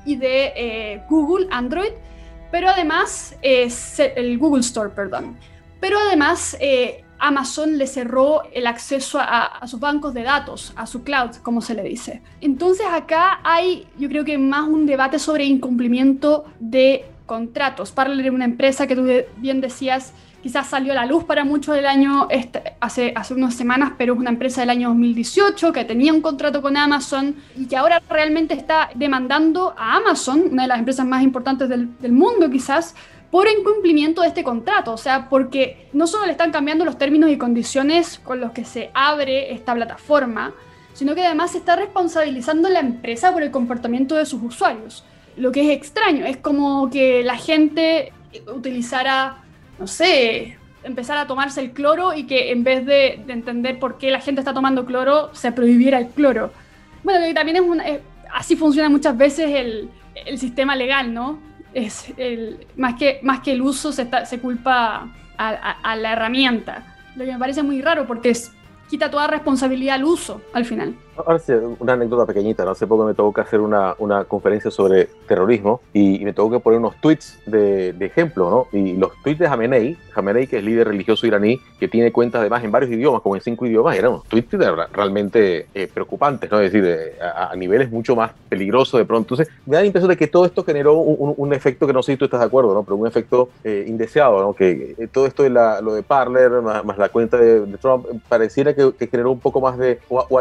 y 0.05 0.15
de 0.15 0.53
eh, 0.55 1.03
Google, 1.10 1.48
Android, 1.51 1.91
pero 2.51 2.70
además, 2.70 3.36
el 3.41 4.38
Google 4.38 4.62
Store, 4.62 4.89
perdón. 4.89 5.38
Pero 5.79 5.98
además, 5.98 6.58
eh, 6.60 7.03
Amazon 7.22 7.77
le 7.77 7.88
cerró 7.88 8.41
el 8.51 8.65
acceso 8.67 9.20
a, 9.22 9.65
sus 9.67 9.79
bancos 9.79 10.13
de 10.13 10.24
datos, 10.24 10.74
a 10.75 10.88
su 10.88 11.03
cloud, 11.03 11.36
como 11.43 11.62
se 11.62 11.75
le 11.75 11.84
dice. 11.84 12.22
Entonces 12.41 12.86
acá 12.91 13.39
hay, 13.43 13.88
yo 13.98 14.10
creo 14.10 14.25
que 14.25 14.38
más 14.39 14.67
un 14.67 14.88
debate 14.88 15.20
sobre 15.20 15.46
incumplimiento 15.46 16.46
de 16.60 17.05
contratos. 17.27 17.91
Parler 17.91 18.25
es 18.25 18.31
una 18.31 18.46
empresa 18.46 18.88
que 18.88 18.96
tú 18.96 19.08
bien 19.38 19.62
decías, 19.62 20.13
quizás 20.41 20.67
salió 20.67 20.91
a 20.93 20.95
la 20.95 21.05
luz 21.05 21.24
para 21.24 21.43
muchos 21.45 21.75
del 21.75 21.86
año, 21.86 22.27
este, 22.29 22.75
hace, 22.79 23.13
hace 23.15 23.33
unas 23.33 23.53
semanas, 23.53 23.93
pero 23.98 24.13
es 24.13 24.19
una 24.19 24.29
empresa 24.29 24.62
del 24.62 24.69
año 24.71 24.89
2018 24.89 25.71
que 25.71 25.86
tenía 25.86 26.13
un 26.13 26.21
contrato 26.21 26.62
con 26.62 26.77
Amazon 26.77 27.36
y 27.55 27.67
que 27.67 27.77
ahora 27.77 28.01
realmente 28.10 28.53
está 28.53 28.89
demandando 28.95 29.74
a 29.77 29.98
Amazon, 29.98 30.43
una 30.51 30.63
de 30.63 30.67
las 30.67 30.79
empresas 30.79 31.05
más 31.05 31.24
importantes 31.24 31.69
del, 31.69 31.98
del 32.00 32.12
mundo 32.12 32.50
quizás, 32.50 32.95
por 33.31 33.48
incumplimiento 33.48 34.21
de 34.21 34.27
este 34.27 34.43
contrato, 34.43 34.91
o 34.91 34.98
sea, 34.98 35.29
porque 35.29 35.88
no 35.93 36.05
solo 36.05 36.25
le 36.25 36.33
están 36.33 36.51
cambiando 36.51 36.83
los 36.83 36.98
términos 36.98 37.29
y 37.29 37.38
condiciones 37.38 38.19
con 38.19 38.41
los 38.41 38.51
que 38.51 38.65
se 38.65 38.91
abre 38.93 39.53
esta 39.53 39.74
plataforma, 39.74 40.53
sino 40.93 41.15
que 41.15 41.25
además 41.25 41.51
se 41.51 41.60
está 41.60 41.77
responsabilizando 41.77 42.69
la 42.69 42.79
empresa 42.79 43.31
por 43.31 43.41
el 43.41 43.51
comportamiento 43.51 44.15
de 44.15 44.25
sus 44.25 44.43
usuarios. 44.43 45.05
Lo 45.38 45.51
que 45.51 45.62
es 45.62 45.77
extraño, 45.77 46.25
es 46.25 46.38
como 46.38 46.89
que 46.89 47.24
la 47.24 47.38
gente 47.38 48.12
utilizara, 48.53 49.38
no 49.81 49.88
sé, 49.88 50.57
empezar 50.83 51.17
a 51.17 51.27
tomarse 51.27 51.59
el 51.59 51.71
cloro 51.71 52.13
y 52.13 52.23
que 52.23 52.51
en 52.51 52.63
vez 52.63 52.85
de, 52.85 53.15
entender 53.27 53.79
por 53.79 53.97
qué 53.97 54.11
la 54.11 54.21
gente 54.21 54.39
está 54.39 54.53
tomando 54.53 54.85
cloro, 54.85 55.33
se 55.33 55.51
prohibiera 55.51 55.97
el 55.97 56.07
cloro. 56.07 56.53
Bueno, 57.03 57.25
también 57.33 57.57
es, 57.85 58.00
así 58.33 58.55
funciona 58.55 58.88
muchas 58.89 59.17
veces 59.17 59.50
el, 59.50 59.89
el 60.25 60.38
sistema 60.38 60.75
legal, 60.75 61.13
¿no? 61.13 61.39
es 61.73 62.13
el, 62.17 62.67
más, 62.75 62.95
que, 62.95 63.19
más 63.23 63.39
que 63.41 63.53
el 63.53 63.61
uso 63.61 63.91
se, 63.91 64.07
culpa 64.39 65.09
a, 65.38 65.50
a, 65.50 65.95
la 65.95 66.13
herramienta. 66.13 66.95
Lo 67.15 67.25
que 67.25 67.31
me 67.31 67.39
parece 67.39 67.63
muy 67.63 67.81
raro 67.81 68.05
porque 68.05 68.29
es, 68.29 68.51
quita 68.89 69.09
toda 69.09 69.27
responsabilidad 69.27 69.95
al 69.95 70.03
uso 70.03 70.41
al 70.53 70.65
final. 70.65 70.95
Ahora 71.18 71.39
sí, 71.39 71.51
una 71.80 71.94
anécdota 71.94 72.25
pequeñita, 72.25 72.63
¿no? 72.63 72.72
Hace 72.72 72.88
poco 72.88 73.06
me 73.06 73.13
tocó 73.13 73.41
hacer 73.41 73.60
una, 73.60 73.96
una 74.00 74.24
conferencia 74.24 74.72
sobre 74.72 75.10
terrorismo 75.27 75.82
y, 75.94 76.24
me 76.24 76.34
tocó 76.34 76.51
que 76.51 76.60
poner 76.60 76.80
unos 76.80 76.96
tweets 77.01 77.39
de, 77.46 77.89
ejemplo, 78.00 78.50
¿no? 78.50 78.77
Y 78.77 78.94
los 78.96 79.12
tweets 79.24 79.39
de 79.39 79.48
Jamenei, 79.50 79.98
Jamenei 80.12 80.48
que 80.48 80.58
es 80.58 80.63
líder 80.63 80.88
religioso 80.88 81.27
iraní, 81.27 81.60
que 81.80 81.88
tiene 81.88 82.12
cuentas 82.12 82.39
además 82.39 82.63
en 82.63 82.72
varios 82.72 82.91
idiomas, 82.91 83.22
como 83.22 83.36
en 83.36 83.41
cinco 83.41 83.65
idiomas, 83.65 83.98
eran 83.98 84.12
unos 84.12 84.24
tweets 84.25 84.51
realmente 84.94 85.68
eh, 85.74 85.89
preocupantes, 85.94 86.50
¿no? 86.50 86.60
Es 86.60 86.72
decir, 86.72 87.13
a, 87.22 87.53
niveles 87.56 87.91
mucho 87.91 88.15
más 88.15 88.32
peligrosos 88.48 89.00
de 89.00 89.06
pronto. 89.06 89.34
Entonces, 89.34 89.53
me 89.65 89.75
da 89.75 89.82
la 89.82 89.88
impresión 89.88 90.10
de 90.10 90.18
que 90.18 90.27
todo 90.27 90.46
esto 90.46 90.63
generó 90.63 90.96
un, 90.96 91.51
efecto 91.53 91.86
que 91.86 91.91
no 91.91 92.01
sé 92.01 92.13
si 92.13 92.18
tú 92.18 92.25
estás 92.25 92.39
de 92.39 92.46
acuerdo, 92.46 92.74
¿no? 92.74 92.84
Pero 92.84 92.96
un 92.96 93.08
efecto 93.08 93.50
eh, 93.63 93.84
indeseado, 93.88 94.41
¿no? 94.41 94.53
Que 94.53 94.96
eh, 94.98 95.08
todo 95.12 95.27
esto 95.27 95.44
de 95.44 95.50
la, 95.50 95.82
lo 95.82 95.94
de 95.94 96.03
Parler, 96.03 96.62
más, 96.62 96.98
la 96.98 97.10
cuenta 97.10 97.38
de, 97.38 97.62
Trump, 97.82 98.06
pareciera 98.30 98.74
que, 98.74 98.94
generó 99.12 99.32
un 99.32 99.39
poco 99.39 99.60
más 99.60 99.77
de, 99.77 100.00
o, 100.08 100.25
o 100.30 100.39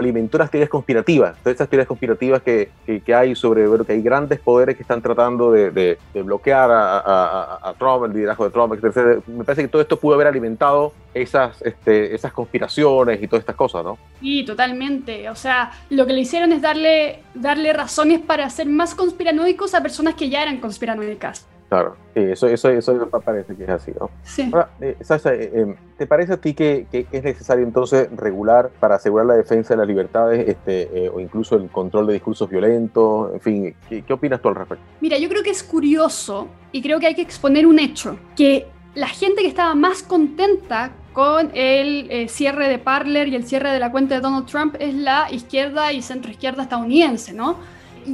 teorías 0.61 0.71
conspirativas, 0.71 1.39
todas 1.39 1.55
esas 1.55 1.69
teorías 1.69 1.89
conspirativas 1.89 2.43
que, 2.43 2.71
que, 2.85 3.15
hay 3.15 3.35
sobre 3.35 3.67
bueno, 3.67 3.85
que 3.85 3.93
hay 3.93 4.03
grandes 4.03 4.41
poderes 4.41 4.77
que 4.77 4.83
están 4.83 5.01
tratando 5.01 5.53
de, 5.53 5.71
de, 5.71 6.23
bloquear 6.23 6.71
a, 6.71 6.99
a, 6.99 7.71
a, 7.71 7.75
Trump, 7.75 8.05
el 8.05 8.13
liderazgo 8.13 8.45
de 8.45 8.51
Trump, 8.51 8.75
etc. 8.75 9.27
Me 9.27 9.45
parece 9.45 9.63
que 9.63 9.69
todo 9.69 9.81
esto 9.81 9.99
pudo 9.99 10.15
haber 10.17 10.27
alimentado 10.27 10.93
esas, 11.15 11.63
este, 11.63 12.15
esas 12.15 12.33
conspiraciones 12.33 13.23
y 13.23 13.27
todas 13.27 13.41
estas 13.41 13.57
cosas, 13.57 13.85
¿no? 13.85 13.99
Sí, 14.21 14.45
totalmente. 14.45 15.31
O 15.31 15.35
sea, 15.35 15.73
lo 15.89 16.07
que 16.07 16.13
le 16.13 16.21
hicieron 16.21 16.53
es 16.53 16.61
darle, 16.61 17.21
darle 17.35 17.73
razones 17.73 18.21
para 18.21 18.49
ser 18.51 18.67
más 18.67 18.95
conspiranoicos 18.95 19.75
a 19.75 19.83
personas 19.83 20.15
que 20.15 20.29
ya 20.29 20.43
eran 20.43 20.59
conspiranoicas. 20.59 21.47
Claro, 21.71 21.97
sí, 22.15 22.21
eso, 22.21 22.49
eso, 22.49 22.69
eso 22.69 23.09
parece 23.25 23.57
que 23.57 23.63
es 23.63 23.71
así, 23.71 23.93
¿no? 23.99 24.11
Sí. 24.25 24.51
Ahora, 24.53 24.71
eh, 24.81 24.97
Sasha, 25.01 25.33
eh, 25.33 25.53
em, 25.55 25.77
¿te 25.97 26.07
parece 26.07 26.33
a 26.33 26.37
ti 26.37 26.53
que, 26.53 26.87
que, 26.91 27.07
es 27.11 27.23
necesario 27.23 27.65
entonces 27.65 28.09
regular 28.17 28.71
para 28.81 28.97
asegurar 28.97 29.27
la 29.27 29.35
defensa 29.35 29.75
de 29.75 29.79
las 29.79 29.87
libertades 29.87 30.49
este, 30.49 30.91
eh, 30.93 31.09
o 31.09 31.21
incluso 31.21 31.55
el 31.55 31.71
control 31.71 32.09
de 32.09 32.15
discursos 32.15 32.51
violentos? 32.51 33.33
En 33.33 33.41
fin, 33.41 33.75
¿qué, 33.89 34.03
¿qué 34.03 34.13
opinas 34.13 34.43
tú 34.43 34.49
al 34.49 34.57
respecto? 34.57 34.85
Mira, 35.01 35.17
yo 35.17 35.29
creo 35.29 35.43
que 35.45 35.51
es 35.51 35.63
curioso 35.63 36.49
y 36.73 36.83
creo 36.83 36.99
que 36.99 37.07
hay 37.07 37.15
que 37.15 37.23
exponer 37.23 37.67
un 37.67 37.79
hecho, 37.79 38.19
que 38.37 38.67
la 38.95 39.09
gente 39.09 39.43
que 39.43 39.49
estaba 39.49 39.75
más 39.75 40.03
contenta 40.03 40.91
con 41.13 41.51
el 41.55 42.11
eh, 42.11 42.29
cierre 42.29 42.69
de 42.69 42.79
Parler 42.79 43.29
y 43.29 43.37
el 43.37 43.45
cierre 43.45 43.71
de 43.71 43.79
la 43.79 43.91
cuenta 43.91 44.15
de 44.15 44.21
Donald 44.21 44.47
Trump 44.47 44.77
es 44.79 44.95
la 44.95 45.31
izquierda 45.31 45.93
y 45.93 46.03
centroizquierda 46.03 46.63
estadounidense, 46.63 47.33
¿no? 47.33 47.57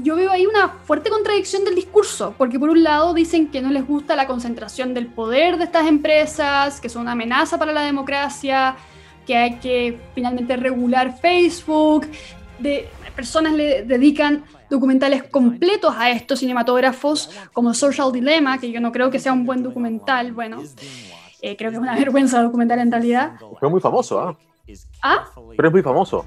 Yo 0.02 0.16
veo 0.16 0.30
ahí 0.30 0.46
una 0.46 0.68
fuerte 0.68 1.10
contradicción 1.10 1.64
del 1.64 1.74
discurso, 1.74 2.34
porque 2.36 2.58
por 2.58 2.70
un 2.70 2.82
lado 2.82 3.14
dicen 3.14 3.48
que 3.48 3.60
no 3.60 3.70
les 3.70 3.86
gusta 3.86 4.16
la 4.16 4.26
concentración 4.26 4.94
del 4.94 5.06
poder 5.06 5.58
de 5.58 5.64
estas 5.64 5.86
empresas, 5.86 6.80
que 6.80 6.88
son 6.88 7.02
una 7.02 7.12
amenaza 7.12 7.58
para 7.58 7.72
la 7.72 7.82
democracia, 7.82 8.76
que 9.26 9.36
hay 9.36 9.56
que 9.58 10.00
finalmente 10.14 10.56
regular 10.56 11.18
Facebook, 11.18 12.06
de 12.58 12.88
personas 13.14 13.52
le 13.52 13.82
dedican 13.82 14.44
documentales 14.70 15.22
completos 15.24 15.94
a 15.96 16.10
estos 16.10 16.40
cinematógrafos, 16.40 17.30
como 17.52 17.74
Social 17.74 18.12
Dilemma, 18.12 18.58
que 18.58 18.70
yo 18.70 18.80
no 18.80 18.92
creo 18.92 19.10
que 19.10 19.18
sea 19.18 19.32
un 19.32 19.44
buen 19.44 19.62
documental, 19.62 20.32
bueno, 20.32 20.62
eh, 21.42 21.56
creo 21.56 21.70
que 21.70 21.76
es 21.76 21.82
una 21.82 21.94
vergüenza 21.98 22.42
documental 22.42 22.78
en 22.80 22.90
realidad. 22.90 23.32
Pero 23.38 23.56
es 23.62 23.70
muy 23.70 23.80
famoso, 23.80 24.20
¿ah? 24.20 24.36
¿Ah? 25.02 25.26
Pero 25.56 25.68
es 25.68 25.72
muy 25.72 25.82
famoso. 25.82 26.24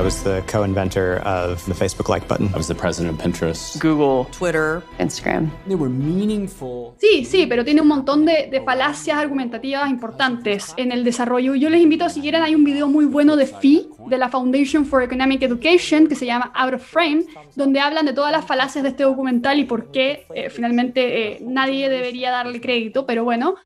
I 0.00 0.02
was 0.02 0.22
the 0.22 0.42
co-inventor 0.46 1.18
of 1.26 1.62
the 1.66 1.74
Facebook 1.74 2.08
like 2.08 2.26
button. 2.26 2.48
I 2.54 2.56
was 2.56 2.68
the 2.68 2.74
president 2.74 3.12
of 3.12 3.22
Pinterest. 3.22 3.78
Google, 3.78 4.28
Twitter, 4.32 4.82
Instagram. 4.98 5.50
They 5.68 5.74
were 5.74 5.90
meaningful. 5.90 6.94
Sí, 6.96 7.26
sí, 7.26 7.46
pero 7.46 7.66
tiene 7.66 7.82
un 7.82 7.88
montón 7.88 8.24
de, 8.24 8.48
de, 8.50 8.62
falacias 8.62 9.18
argumentativas 9.18 9.90
importantes 9.90 10.72
en 10.78 10.90
el 10.90 11.04
desarrollo. 11.04 11.54
Yo 11.54 11.68
les 11.68 11.82
invito, 11.82 12.08
si 12.08 12.22
quieren, 12.22 12.42
hay 12.42 12.54
un 12.54 12.64
video 12.64 12.88
muy 12.88 13.04
bueno 13.04 13.36
de 13.36 13.44
FI, 13.44 13.90
de 14.06 14.16
la 14.16 14.30
Foundation 14.30 14.86
for 14.86 15.02
Economic 15.02 15.42
Education, 15.42 16.06
que 16.06 16.14
se 16.14 16.24
llama 16.24 16.50
Out 16.54 16.74
of 16.76 16.82
Frame, 16.82 17.26
donde 17.54 17.80
hablan 17.80 18.06
de 18.06 18.14
todas 18.14 18.32
las 18.32 18.46
falacias 18.46 18.82
de 18.82 18.88
este 18.88 19.02
documental 19.02 19.58
y 19.58 19.64
por 19.64 19.90
qué 19.90 20.24
eh, 20.34 20.48
finalmente 20.48 21.34
eh, 21.34 21.38
nadie 21.42 21.90
debería 21.90 22.30
darle 22.30 22.62
crédito, 22.62 23.04
pero 23.04 23.24
bueno, 23.24 23.56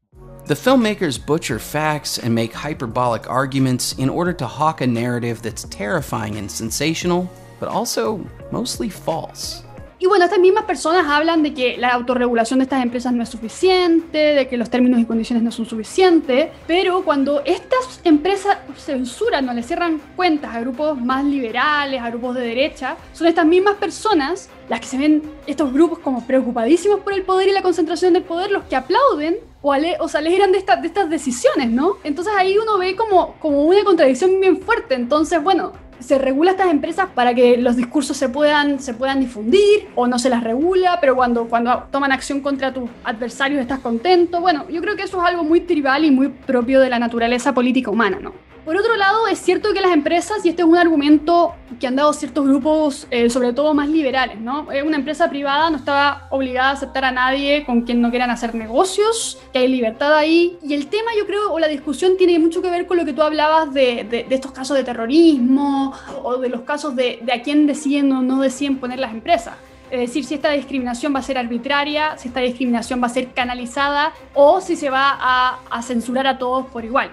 The 0.47 0.55
filmmakers 0.55 1.25
butcher 1.25 1.59
facts 1.59 2.19
and 2.19 2.35
make 2.35 2.53
hyperbolic 2.53 3.31
arguments 3.31 3.95
in 3.95 4.11
order 4.11 4.35
to 4.35 4.47
hawk 4.47 4.83
a 4.83 4.87
narrative 4.87 5.41
that's 5.41 5.65
terrifying 5.65 6.37
and 6.37 6.51
sensational, 6.51 7.31
but 7.59 7.71
also 7.71 8.29
mostly 8.53 8.91
false. 8.91 9.64
Y 10.05 10.07
bueno, 10.07 10.27
estas 10.27 10.39
mismas 10.39 10.65
personas 10.65 11.07
hablan 11.07 11.43
de 11.43 11.55
que 11.55 11.79
la 11.79 11.89
autorregulación 11.89 12.59
de 12.59 12.65
estas 12.65 12.83
empresas 12.83 13.11
no 13.15 13.23
es 13.23 13.31
suficiente, 13.31 14.19
de 14.19 14.47
que 14.49 14.59
los 14.59 14.69
términos 14.69 15.01
y 15.01 15.07
condiciones 15.07 15.43
no 15.43 15.51
son 15.51 15.65
suficientes, 15.65 16.51
pero 16.67 17.03
cuando 17.03 17.41
estas 17.47 18.03
empresas 18.05 18.59
censuran 18.77 19.49
o 19.49 19.55
le 19.55 19.63
cierran 19.63 20.03
cuentas 20.15 20.55
a 20.55 20.61
grupos 20.61 21.01
más 21.01 21.25
liberales, 21.25 22.03
a 22.03 22.11
grupos 22.11 22.35
de 22.35 22.43
derecha, 22.43 22.99
son 23.15 23.29
estas 23.29 23.47
mismas 23.47 23.77
personas 23.77 24.51
las 24.69 24.81
que 24.81 24.87
se 24.87 24.99
ven 24.99 25.23
estos 25.47 25.73
grupos 25.73 25.99
como 26.01 26.27
preocupadísimos 26.27 27.01
por 27.01 27.15
el 27.15 27.23
poder 27.23 27.49
y 27.49 27.53
la 27.53 27.63
concentración 27.63 28.13
del 28.13 28.25
poder, 28.25 28.51
los 28.51 28.65
que 28.65 28.77
aplauden 28.77 29.39
o, 29.63 29.73
ale, 29.73 29.97
o 30.01 30.09
se 30.09 30.19
alegran 30.19 30.53
de, 30.53 30.59
de 30.59 30.87
estas 30.87 31.09
decisiones, 31.09 31.71
¿no? 31.71 31.97
Entonces 32.05 32.33
ahí 32.37 32.59
uno 32.59 32.77
ve 32.77 32.95
como, 32.95 33.37
como 33.41 33.63
una 33.63 33.83
contradicción 33.85 34.39
bien 34.39 34.61
fuerte. 34.61 34.95
Entonces, 34.95 35.43
bueno, 35.43 35.73
se 36.01 36.19
regula 36.19 36.53
estas 36.53 36.71
empresas 36.71 37.09
para 37.15 37.35
que 37.35 37.57
los 37.57 37.77
discursos 37.77 38.17
se 38.17 38.29
puedan, 38.29 38.81
se 38.81 38.95
puedan 38.95 39.21
difundir 39.21 39.89
o 39.95 40.07
no 40.07 40.19
se 40.19 40.29
las 40.29 40.45
regula, 40.45 40.99
pero 41.01 41.17
cuando, 41.17 41.47
cuando 41.47 41.85
toman 41.91 42.13
acción 42.13 42.41
contra 42.41 42.73
tus 42.73 42.89
adversarios 43.05 43.61
estás 43.61 43.81
contento. 43.81 44.41
Bueno, 44.41 44.69
yo 44.69 44.81
creo 44.81 44.97
que 44.97 45.03
eso 45.03 45.21
es 45.21 45.29
algo 45.29 45.45
muy 45.45 45.61
tribal 45.61 46.05
y 46.05 46.11
muy 46.11 46.29
propio 46.29 46.81
de 46.81 46.91
la 46.91 46.99
naturaleza 46.99 47.55
política 47.55 47.91
humana, 47.91 48.19
¿no? 48.21 48.33
Por 48.65 48.79
otro 48.79 48.97
lado, 48.97 49.27
es 49.29 49.41
cierto 49.41 49.75
que 49.75 49.83
las 49.83 49.93
empresas, 49.93 50.45
y 50.45 50.49
este 50.49 50.63
es 50.63 50.69
un 50.69 50.79
argumento 50.79 51.55
que 51.79 51.87
han 51.87 51.97
dado 51.97 52.15
ciertos 52.15 52.47
grupos, 52.47 53.07
eh, 53.11 53.29
sobre 53.29 53.53
todo 53.53 53.75
más 53.75 53.91
liberales, 53.91 54.41
¿no? 54.41 54.73
Eh, 54.73 54.83
una 54.83 54.97
empresa 54.97 55.29
privada 55.29 55.69
no 55.69 55.77
está 55.77 56.29
obligada 56.31 56.71
a 56.71 56.73
aceptar 56.73 57.05
a 57.05 57.11
nadie 57.11 57.67
con 57.67 57.83
quien 57.83 58.01
no 58.01 58.09
quieran 58.09 58.31
hacer 58.31 58.55
negocios, 58.55 59.39
que 59.53 59.59
hay 59.59 59.69
libertad 59.69 60.17
ahí. 60.17 60.57
Y 60.63 60.73
el 60.73 60.87
tema, 60.87 61.11
yo 61.19 61.27
creo, 61.27 61.53
o 61.53 61.59
la 61.59 61.69
discusión 61.69 62.17
tiene 62.17 62.39
mucho 62.39 62.63
que 62.63 62.71
ver 62.71 62.87
con 62.87 62.97
lo 62.97 63.05
que 63.05 63.13
tú 63.13 63.21
hablabas 63.21 63.75
de, 63.75 64.05
de, 64.05 64.25
de 64.25 64.35
estos 64.35 64.53
casos 64.53 64.75
de 64.79 64.83
terrorismo 64.83 65.93
o 66.23 66.39
de 66.39 66.49
los 66.49 66.63
casos 66.63 66.97
de, 66.97 67.19
de 67.21 67.33
a 67.35 67.43
quién 67.43 67.67
deciden 67.67 68.11
o 68.13 68.23
no 68.23 68.41
deciden 68.41 68.79
poner 68.79 68.99
las 68.99 69.13
empresas. 69.13 69.57
Es 69.91 70.01
decir, 70.01 70.25
si 70.25 70.35
esta 70.35 70.51
discriminación 70.53 71.15
va 71.15 71.19
a 71.19 71.23
ser 71.23 71.37
arbitraria, 71.37 72.17
si 72.17 72.29
esta 72.29 72.41
discriminación 72.41 73.03
va 73.03 73.09
a 73.09 73.11
ser 73.11 73.33
canalizada 73.33 74.15
o 74.33 74.63
si 74.63 74.75
se 74.75 74.89
va 74.89 75.19
a, 75.21 75.59
a 75.71 75.83
censurar 75.83 76.27
a 76.27 76.39
todos 76.39 76.67
por 76.69 76.83
igual. 76.83 77.11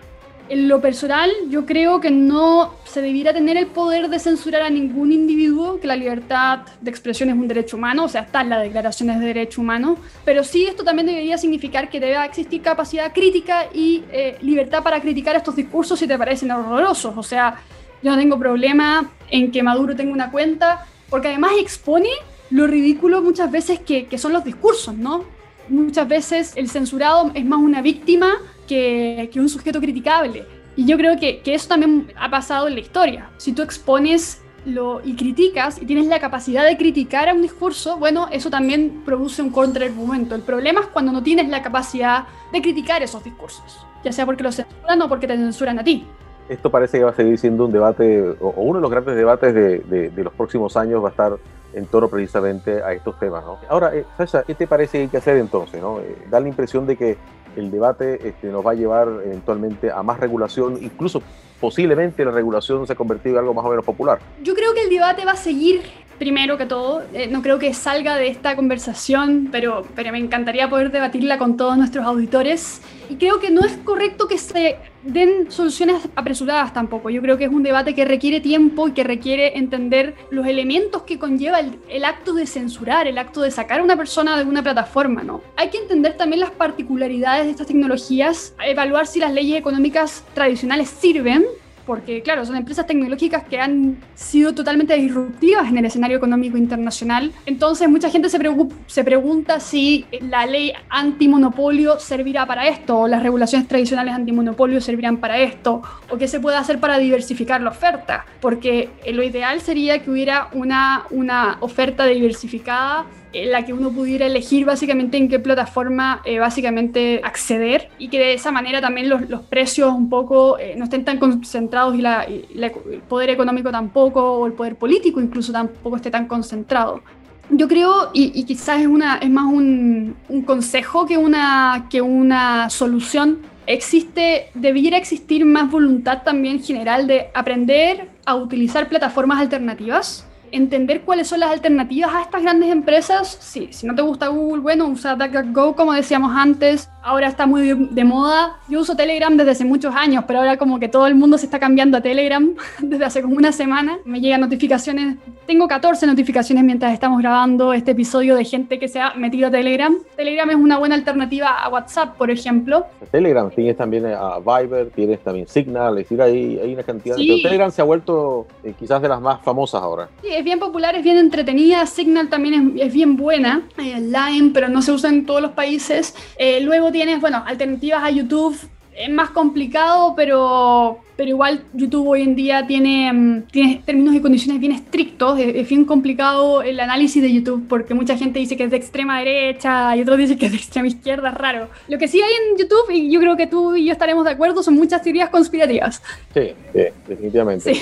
En 0.51 0.67
lo 0.67 0.81
personal, 0.81 1.31
yo 1.47 1.65
creo 1.65 2.01
que 2.01 2.11
no 2.11 2.73
se 2.83 3.01
debiera 3.01 3.33
tener 3.33 3.55
el 3.55 3.67
poder 3.67 4.09
de 4.09 4.19
censurar 4.19 4.63
a 4.63 4.69
ningún 4.69 5.13
individuo, 5.13 5.79
que 5.79 5.87
la 5.87 5.95
libertad 5.95 6.63
de 6.81 6.91
expresión 6.91 7.29
es 7.29 7.35
un 7.35 7.47
derecho 7.47 7.77
humano, 7.77 8.03
o 8.03 8.09
sea, 8.09 8.23
está 8.23 8.41
en 8.41 8.49
las 8.49 8.61
declaraciones 8.61 9.21
de 9.21 9.27
derechos 9.27 9.59
humanos, 9.59 9.97
pero 10.25 10.43
sí 10.43 10.65
esto 10.65 10.83
también 10.83 11.05
debería 11.05 11.37
significar 11.37 11.89
que 11.89 12.01
debe 12.01 12.25
existir 12.25 12.61
capacidad 12.61 13.13
crítica 13.13 13.67
y 13.73 14.03
eh, 14.11 14.39
libertad 14.41 14.83
para 14.83 14.99
criticar 14.99 15.37
estos 15.37 15.55
discursos 15.55 15.97
si 15.97 16.05
te 16.05 16.17
parecen 16.17 16.51
horrorosos. 16.51 17.13
O 17.15 17.23
sea, 17.23 17.61
yo 18.03 18.11
no 18.11 18.17
tengo 18.17 18.37
problema 18.37 19.09
en 19.29 19.53
que 19.53 19.63
Maduro 19.63 19.95
tenga 19.95 20.11
una 20.11 20.31
cuenta, 20.31 20.85
porque 21.09 21.29
además 21.29 21.53
expone 21.61 22.09
lo 22.49 22.67
ridículo 22.67 23.21
muchas 23.21 23.49
veces 23.49 23.79
que 23.79 24.17
son 24.17 24.33
los 24.33 24.43
discursos, 24.43 24.97
¿no? 24.97 25.23
Muchas 25.69 26.05
veces 26.09 26.51
el 26.57 26.69
censurado 26.69 27.31
es 27.35 27.45
más 27.45 27.59
una 27.59 27.81
víctima 27.81 28.33
que, 28.71 29.29
que 29.33 29.39
un 29.41 29.49
sujeto 29.49 29.81
criticable. 29.81 30.45
Y 30.77 30.85
yo 30.85 30.95
creo 30.95 31.19
que, 31.19 31.41
que, 31.41 31.53
eso 31.53 31.67
también 31.67 32.07
ha 32.17 32.29
pasado 32.29 32.69
en 32.69 32.75
la 32.75 32.79
historia. 32.79 33.29
Si 33.35 33.51
tú 33.51 33.63
expones 33.63 34.41
lo, 34.65 35.01
y 35.03 35.17
criticas 35.17 35.81
y 35.81 35.85
tienes 35.85 36.07
la 36.07 36.21
capacidad 36.21 36.65
de 36.65 36.77
criticar 36.77 37.27
a 37.27 37.33
un 37.33 37.41
discurso, 37.41 37.97
bueno, 37.97 38.29
eso 38.31 38.49
también 38.49 39.01
produce 39.03 39.41
un 39.41 39.49
contraargumento. 39.49 40.35
El 40.35 40.43
problema 40.43 40.79
es 40.79 40.87
cuando 40.87 41.11
no 41.11 41.21
tienes 41.21 41.49
la 41.49 41.61
capacidad 41.61 42.27
de 42.53 42.61
criticar 42.61 43.03
esos 43.03 43.21
discursos, 43.25 43.85
ya 44.05 44.13
sea 44.13 44.25
porque 44.25 44.43
los 44.43 44.55
censuran 44.55 45.01
o 45.01 45.09
porque 45.09 45.27
te 45.27 45.35
censuran 45.35 45.77
a 45.77 45.83
ti. 45.83 46.07
Esto 46.47 46.71
parece 46.71 46.97
que 46.97 47.03
va 47.03 47.11
a 47.11 47.15
seguir 47.15 47.37
siendo 47.37 47.65
un 47.65 47.73
debate, 47.73 48.21
o, 48.39 48.53
o 48.55 48.61
uno 48.61 48.79
de 48.79 48.83
los 48.83 48.91
grandes 48.91 49.17
debates 49.17 49.53
de, 49.53 49.79
de, 49.79 50.09
de, 50.09 50.23
los 50.23 50.31
próximos 50.31 50.77
años 50.77 51.03
va 51.03 51.09
a 51.09 51.11
estar 51.11 51.37
en 51.73 51.85
torno 51.85 52.09
precisamente 52.09 52.81
a 52.83 52.93
estos 52.93 53.17
temas. 53.19 53.43
¿no? 53.45 53.57
Ahora, 53.69 53.95
eh, 53.95 54.05
Sasha, 54.17 54.43
¿qué 54.43 54.55
te 54.55 54.67
parece 54.67 54.97
que 54.97 55.03
hay 55.03 55.09
que 55.09 55.17
hacer 55.17 55.37
entonces? 55.37 55.81
¿no? 55.81 55.99
Eh, 55.99 56.15
da 56.29 56.39
la 56.39 56.47
impresión 56.47 56.85
de 56.85 56.97
que 56.97 57.17
el 57.55 57.71
debate 57.71 58.27
este, 58.27 58.47
nos 58.47 58.65
va 58.65 58.71
a 58.71 58.75
llevar 58.75 59.07
eventualmente 59.25 59.91
a 59.91 60.01
más 60.03 60.19
regulación, 60.19 60.77
incluso 60.81 61.21
posiblemente 61.59 62.23
la 62.25 62.31
regulación 62.31 62.87
se 62.87 62.93
ha 62.93 62.95
convertido 62.95 63.35
en 63.35 63.39
algo 63.39 63.53
más 63.53 63.65
o 63.65 63.69
menos 63.69 63.85
popular. 63.85 64.19
Yo 64.41 64.55
creo 64.55 64.73
que 64.73 64.83
el 64.83 64.89
debate 64.89 65.25
va 65.25 65.33
a 65.33 65.37
seguir 65.37 65.81
primero 66.21 66.55
que 66.55 66.67
todo. 66.67 67.01
Eh, 67.13 67.25
no 67.25 67.41
creo 67.41 67.57
que 67.57 67.73
salga 67.73 68.15
de 68.15 68.27
esta 68.27 68.55
conversación, 68.55 69.49
pero, 69.51 69.87
pero 69.95 70.11
me 70.11 70.19
encantaría 70.19 70.69
poder 70.69 70.91
debatirla 70.91 71.39
con 71.39 71.57
todos 71.57 71.75
nuestros 71.75 72.05
auditores. 72.05 72.79
Y 73.09 73.15
creo 73.15 73.39
que 73.39 73.49
no 73.49 73.65
es 73.65 73.75
correcto 73.77 74.27
que 74.27 74.37
se 74.37 74.77
den 75.01 75.49
soluciones 75.49 76.07
apresuradas 76.15 76.75
tampoco. 76.75 77.09
Yo 77.09 77.23
creo 77.23 77.39
que 77.39 77.45
es 77.45 77.49
un 77.49 77.63
debate 77.63 77.95
que 77.95 78.05
requiere 78.05 78.39
tiempo 78.39 78.87
y 78.87 78.91
que 78.91 79.03
requiere 79.03 79.57
entender 79.57 80.13
los 80.29 80.45
elementos 80.45 81.01
que 81.01 81.17
conlleva 81.17 81.59
el, 81.59 81.79
el 81.89 82.05
acto 82.05 82.33
de 82.35 82.45
censurar, 82.45 83.07
el 83.07 83.17
acto 83.17 83.41
de 83.41 83.49
sacar 83.49 83.79
a 83.79 83.83
una 83.83 83.97
persona 83.97 84.37
de 84.37 84.43
una 84.43 84.61
plataforma, 84.61 85.23
¿no? 85.23 85.41
Hay 85.57 85.71
que 85.71 85.79
entender 85.79 86.17
también 86.17 86.41
las 86.41 86.51
particularidades 86.51 87.45
de 87.45 87.51
estas 87.51 87.65
tecnologías, 87.65 88.53
evaluar 88.63 89.07
si 89.07 89.19
las 89.19 89.33
leyes 89.33 89.57
económicas 89.57 90.23
tradicionales 90.35 90.87
sirven 90.87 91.45
porque 91.91 92.21
claro, 92.21 92.45
son 92.45 92.55
empresas 92.55 92.87
tecnológicas 92.87 93.43
que 93.43 93.59
han 93.59 93.97
sido 94.15 94.55
totalmente 94.55 94.95
disruptivas 94.95 95.67
en 95.67 95.77
el 95.77 95.83
escenario 95.83 96.15
económico 96.15 96.55
internacional. 96.55 97.33
Entonces 97.45 97.89
mucha 97.89 98.09
gente 98.09 98.29
se, 98.29 98.39
se 98.87 99.03
pregunta 99.03 99.59
si 99.59 100.05
la 100.21 100.45
ley 100.45 100.71
antimonopolio 100.87 101.99
servirá 101.99 102.45
para 102.45 102.65
esto, 102.69 102.97
o 102.97 103.07
las 103.09 103.21
regulaciones 103.21 103.67
tradicionales 103.67 104.13
antimonopolio 104.13 104.79
servirán 104.79 105.17
para 105.17 105.37
esto, 105.39 105.81
o 106.09 106.17
qué 106.17 106.29
se 106.29 106.39
puede 106.39 106.55
hacer 106.55 106.79
para 106.79 106.97
diversificar 106.97 107.59
la 107.59 107.71
oferta, 107.71 108.25
porque 108.39 108.87
lo 109.11 109.21
ideal 109.21 109.59
sería 109.59 109.99
que 109.99 110.09
hubiera 110.11 110.47
una, 110.53 111.03
una 111.09 111.57
oferta 111.59 112.05
diversificada 112.05 113.05
en 113.33 113.51
la 113.51 113.63
que 113.65 113.73
uno 113.73 113.91
pudiera 113.91 114.25
elegir 114.25 114.65
básicamente 114.65 115.17
en 115.17 115.29
qué 115.29 115.39
plataforma 115.39 116.21
eh, 116.25 116.39
básicamente 116.39 117.21
acceder 117.23 117.89
y 117.97 118.09
que 118.09 118.19
de 118.19 118.33
esa 118.33 118.51
manera 118.51 118.81
también 118.81 119.09
los, 119.09 119.29
los 119.29 119.41
precios 119.41 119.93
un 119.93 120.09
poco 120.09 120.59
eh, 120.59 120.75
no 120.77 120.85
estén 120.85 121.05
tan 121.05 121.17
concentrados 121.17 121.95
y, 121.95 122.01
el 122.01 123.01
poder 123.07 123.29
económico 123.29 123.71
tampoco 123.71 124.21
o 124.21 124.47
el 124.47 124.53
poder 124.53 124.75
político 124.75 125.21
incluso 125.21 125.51
tampoco 125.51 125.95
esté 125.95 126.11
tan 126.11 126.27
concentrado. 126.27 127.01
Yo 127.49 127.67
creo, 127.67 128.11
y, 128.13 128.31
y 128.33 128.45
quizás 128.45 128.79
es, 128.79 128.87
una, 128.87 129.17
es 129.17 129.29
más 129.29 129.45
un, 129.45 130.15
un 130.29 130.41
consejo 130.43 131.05
que 131.05 131.17
una, 131.17 131.87
que 131.89 132.01
una 132.01 132.69
solución, 132.69 133.39
existe, 133.67 134.49
debiera 134.53 134.97
existir 134.97 135.45
más 135.45 135.69
voluntad 135.69 136.23
también 136.23 136.61
general 136.61 137.07
de 137.07 137.27
aprender 137.33 138.09
a 138.25 138.35
utilizar 138.35 138.87
plataformas 138.87 139.39
alternativas 139.39 140.25
entender 140.51 141.01
cuáles 141.01 141.27
son 141.27 141.39
las 141.39 141.51
alternativas 141.51 142.13
a 142.13 142.21
estas 142.21 142.41
grandes 142.41 142.69
empresas. 142.69 143.37
Sí, 143.39 143.69
si 143.71 143.87
no 143.87 143.95
te 143.95 144.01
gusta 144.01 144.27
Google, 144.27 144.61
bueno, 144.61 144.87
usa 144.87 145.15
DuckDuckGo 145.15 145.75
como 145.75 145.93
decíamos 145.93 146.35
antes. 146.35 146.89
Ahora 147.03 147.27
está 147.27 147.47
muy 147.47 147.73
de 147.73 148.03
moda. 148.03 148.59
Yo 148.67 148.81
uso 148.81 148.95
Telegram 148.95 149.35
desde 149.35 149.51
hace 149.51 149.65
muchos 149.65 149.95
años, 149.95 150.23
pero 150.27 150.39
ahora 150.39 150.57
como 150.57 150.79
que 150.79 150.87
todo 150.87 151.07
el 151.07 151.15
mundo 151.15 151.37
se 151.39 151.45
está 151.45 151.59
cambiando 151.59 151.97
a 151.97 152.01
Telegram 152.01 152.53
desde 152.79 153.05
hace 153.05 153.21
como 153.23 153.35
una 153.35 153.51
semana. 153.51 153.97
Me 154.05 154.21
llegan 154.21 154.41
notificaciones. 154.41 155.17
Tengo 155.47 155.67
14 155.67 156.05
notificaciones 156.05 156.63
mientras 156.63 156.93
estamos 156.93 157.19
grabando 157.19 157.73
este 157.73 157.91
episodio 157.91 158.35
de 158.35 158.45
gente 158.45 158.77
que 158.77 158.87
se 158.87 158.99
ha 158.99 159.15
metido 159.15 159.47
a 159.47 159.51
Telegram. 159.51 159.95
Telegram 160.15 160.49
es 160.51 160.55
una 160.55 160.77
buena 160.77 160.93
alternativa 160.93 161.49
a 161.49 161.69
WhatsApp, 161.69 162.15
por 162.17 162.29
ejemplo. 162.29 162.85
Telegram 163.09 163.49
tienes 163.49 163.77
también 163.77 164.05
a 164.05 164.37
Viber, 164.37 164.91
tienes 164.91 165.21
también 165.21 165.47
Signal, 165.47 165.97
es 165.97 166.05
decir, 166.05 166.21
hay, 166.21 166.59
hay 166.59 166.73
una 166.73 166.83
cantidad. 166.83 167.15
Sí. 167.15 167.27
Pero 167.27 167.41
Telegram 167.41 167.71
se 167.71 167.81
ha 167.81 167.85
vuelto 167.85 168.45
eh, 168.63 168.73
quizás 168.77 169.01
de 169.01 169.09
las 169.09 169.19
más 169.19 169.41
famosas 169.41 169.81
ahora. 169.81 170.07
Sí, 170.21 170.29
es 170.31 170.43
bien 170.43 170.59
popular, 170.59 170.95
es 170.95 171.03
bien 171.03 171.17
entretenida. 171.17 171.83
Signal 171.87 172.29
también 172.29 172.75
es, 172.77 172.87
es 172.87 172.93
bien 172.93 173.17
buena. 173.17 173.63
Eh, 173.79 173.99
Line, 173.99 174.51
pero 174.53 174.69
no 174.69 174.83
se 174.83 174.91
usa 174.91 175.09
en 175.09 175.25
todos 175.25 175.41
los 175.41 175.51
países. 175.51 176.15
Eh, 176.37 176.61
luego 176.61 176.90
tienes, 176.91 177.19
bueno, 177.21 177.43
alternativas 177.45 178.03
a 178.03 178.09
YouTube. 178.09 178.57
Es 178.93 179.09
más 179.09 179.29
complicado, 179.29 180.13
pero, 180.17 180.99
pero 181.15 181.29
igual 181.29 181.63
YouTube 181.73 182.09
hoy 182.09 182.23
en 182.23 182.35
día 182.35 182.67
tiene, 182.67 183.43
tiene 183.49 183.81
términos 183.85 184.13
y 184.13 184.19
condiciones 184.19 184.59
bien 184.59 184.73
estrictos. 184.73 185.39
Es, 185.39 185.55
es, 185.55 185.69
bien 185.69 185.85
complicado 185.85 186.61
el 186.61 186.77
análisis 186.79 187.21
de 187.21 187.31
YouTube 187.31 187.67
porque 187.69 187.93
mucha 187.93 188.17
gente 188.17 188.39
dice 188.39 188.57
que 188.57 188.65
es 188.65 188.71
de 188.71 188.77
extrema 188.77 189.19
derecha 189.19 189.95
y 189.95 190.01
otros 190.01 190.17
dicen 190.17 190.37
que 190.37 190.47
es 190.47 190.51
de 190.51 190.57
extrema 190.57 190.87
izquierda. 190.89 191.29
Es 191.29 191.35
raro. 191.35 191.69
Lo 191.87 191.97
que 191.97 192.09
sí 192.09 192.21
hay 192.21 192.31
en 192.31 192.57
YouTube, 192.57 192.91
y 192.91 193.09
yo 193.09 193.19
creo 193.21 193.37
que 193.37 193.47
tú 193.47 193.75
y 193.75 193.85
yo 193.85 193.93
estaremos 193.93 194.25
de 194.25 194.31
acuerdo, 194.31 194.61
son 194.61 194.75
muchas 194.75 195.01
teorías 195.01 195.29
conspirativas. 195.29 196.03
Sí, 196.33 196.51
sí 196.73 196.81
definitivamente. 197.07 197.73
Sí. 197.73 197.81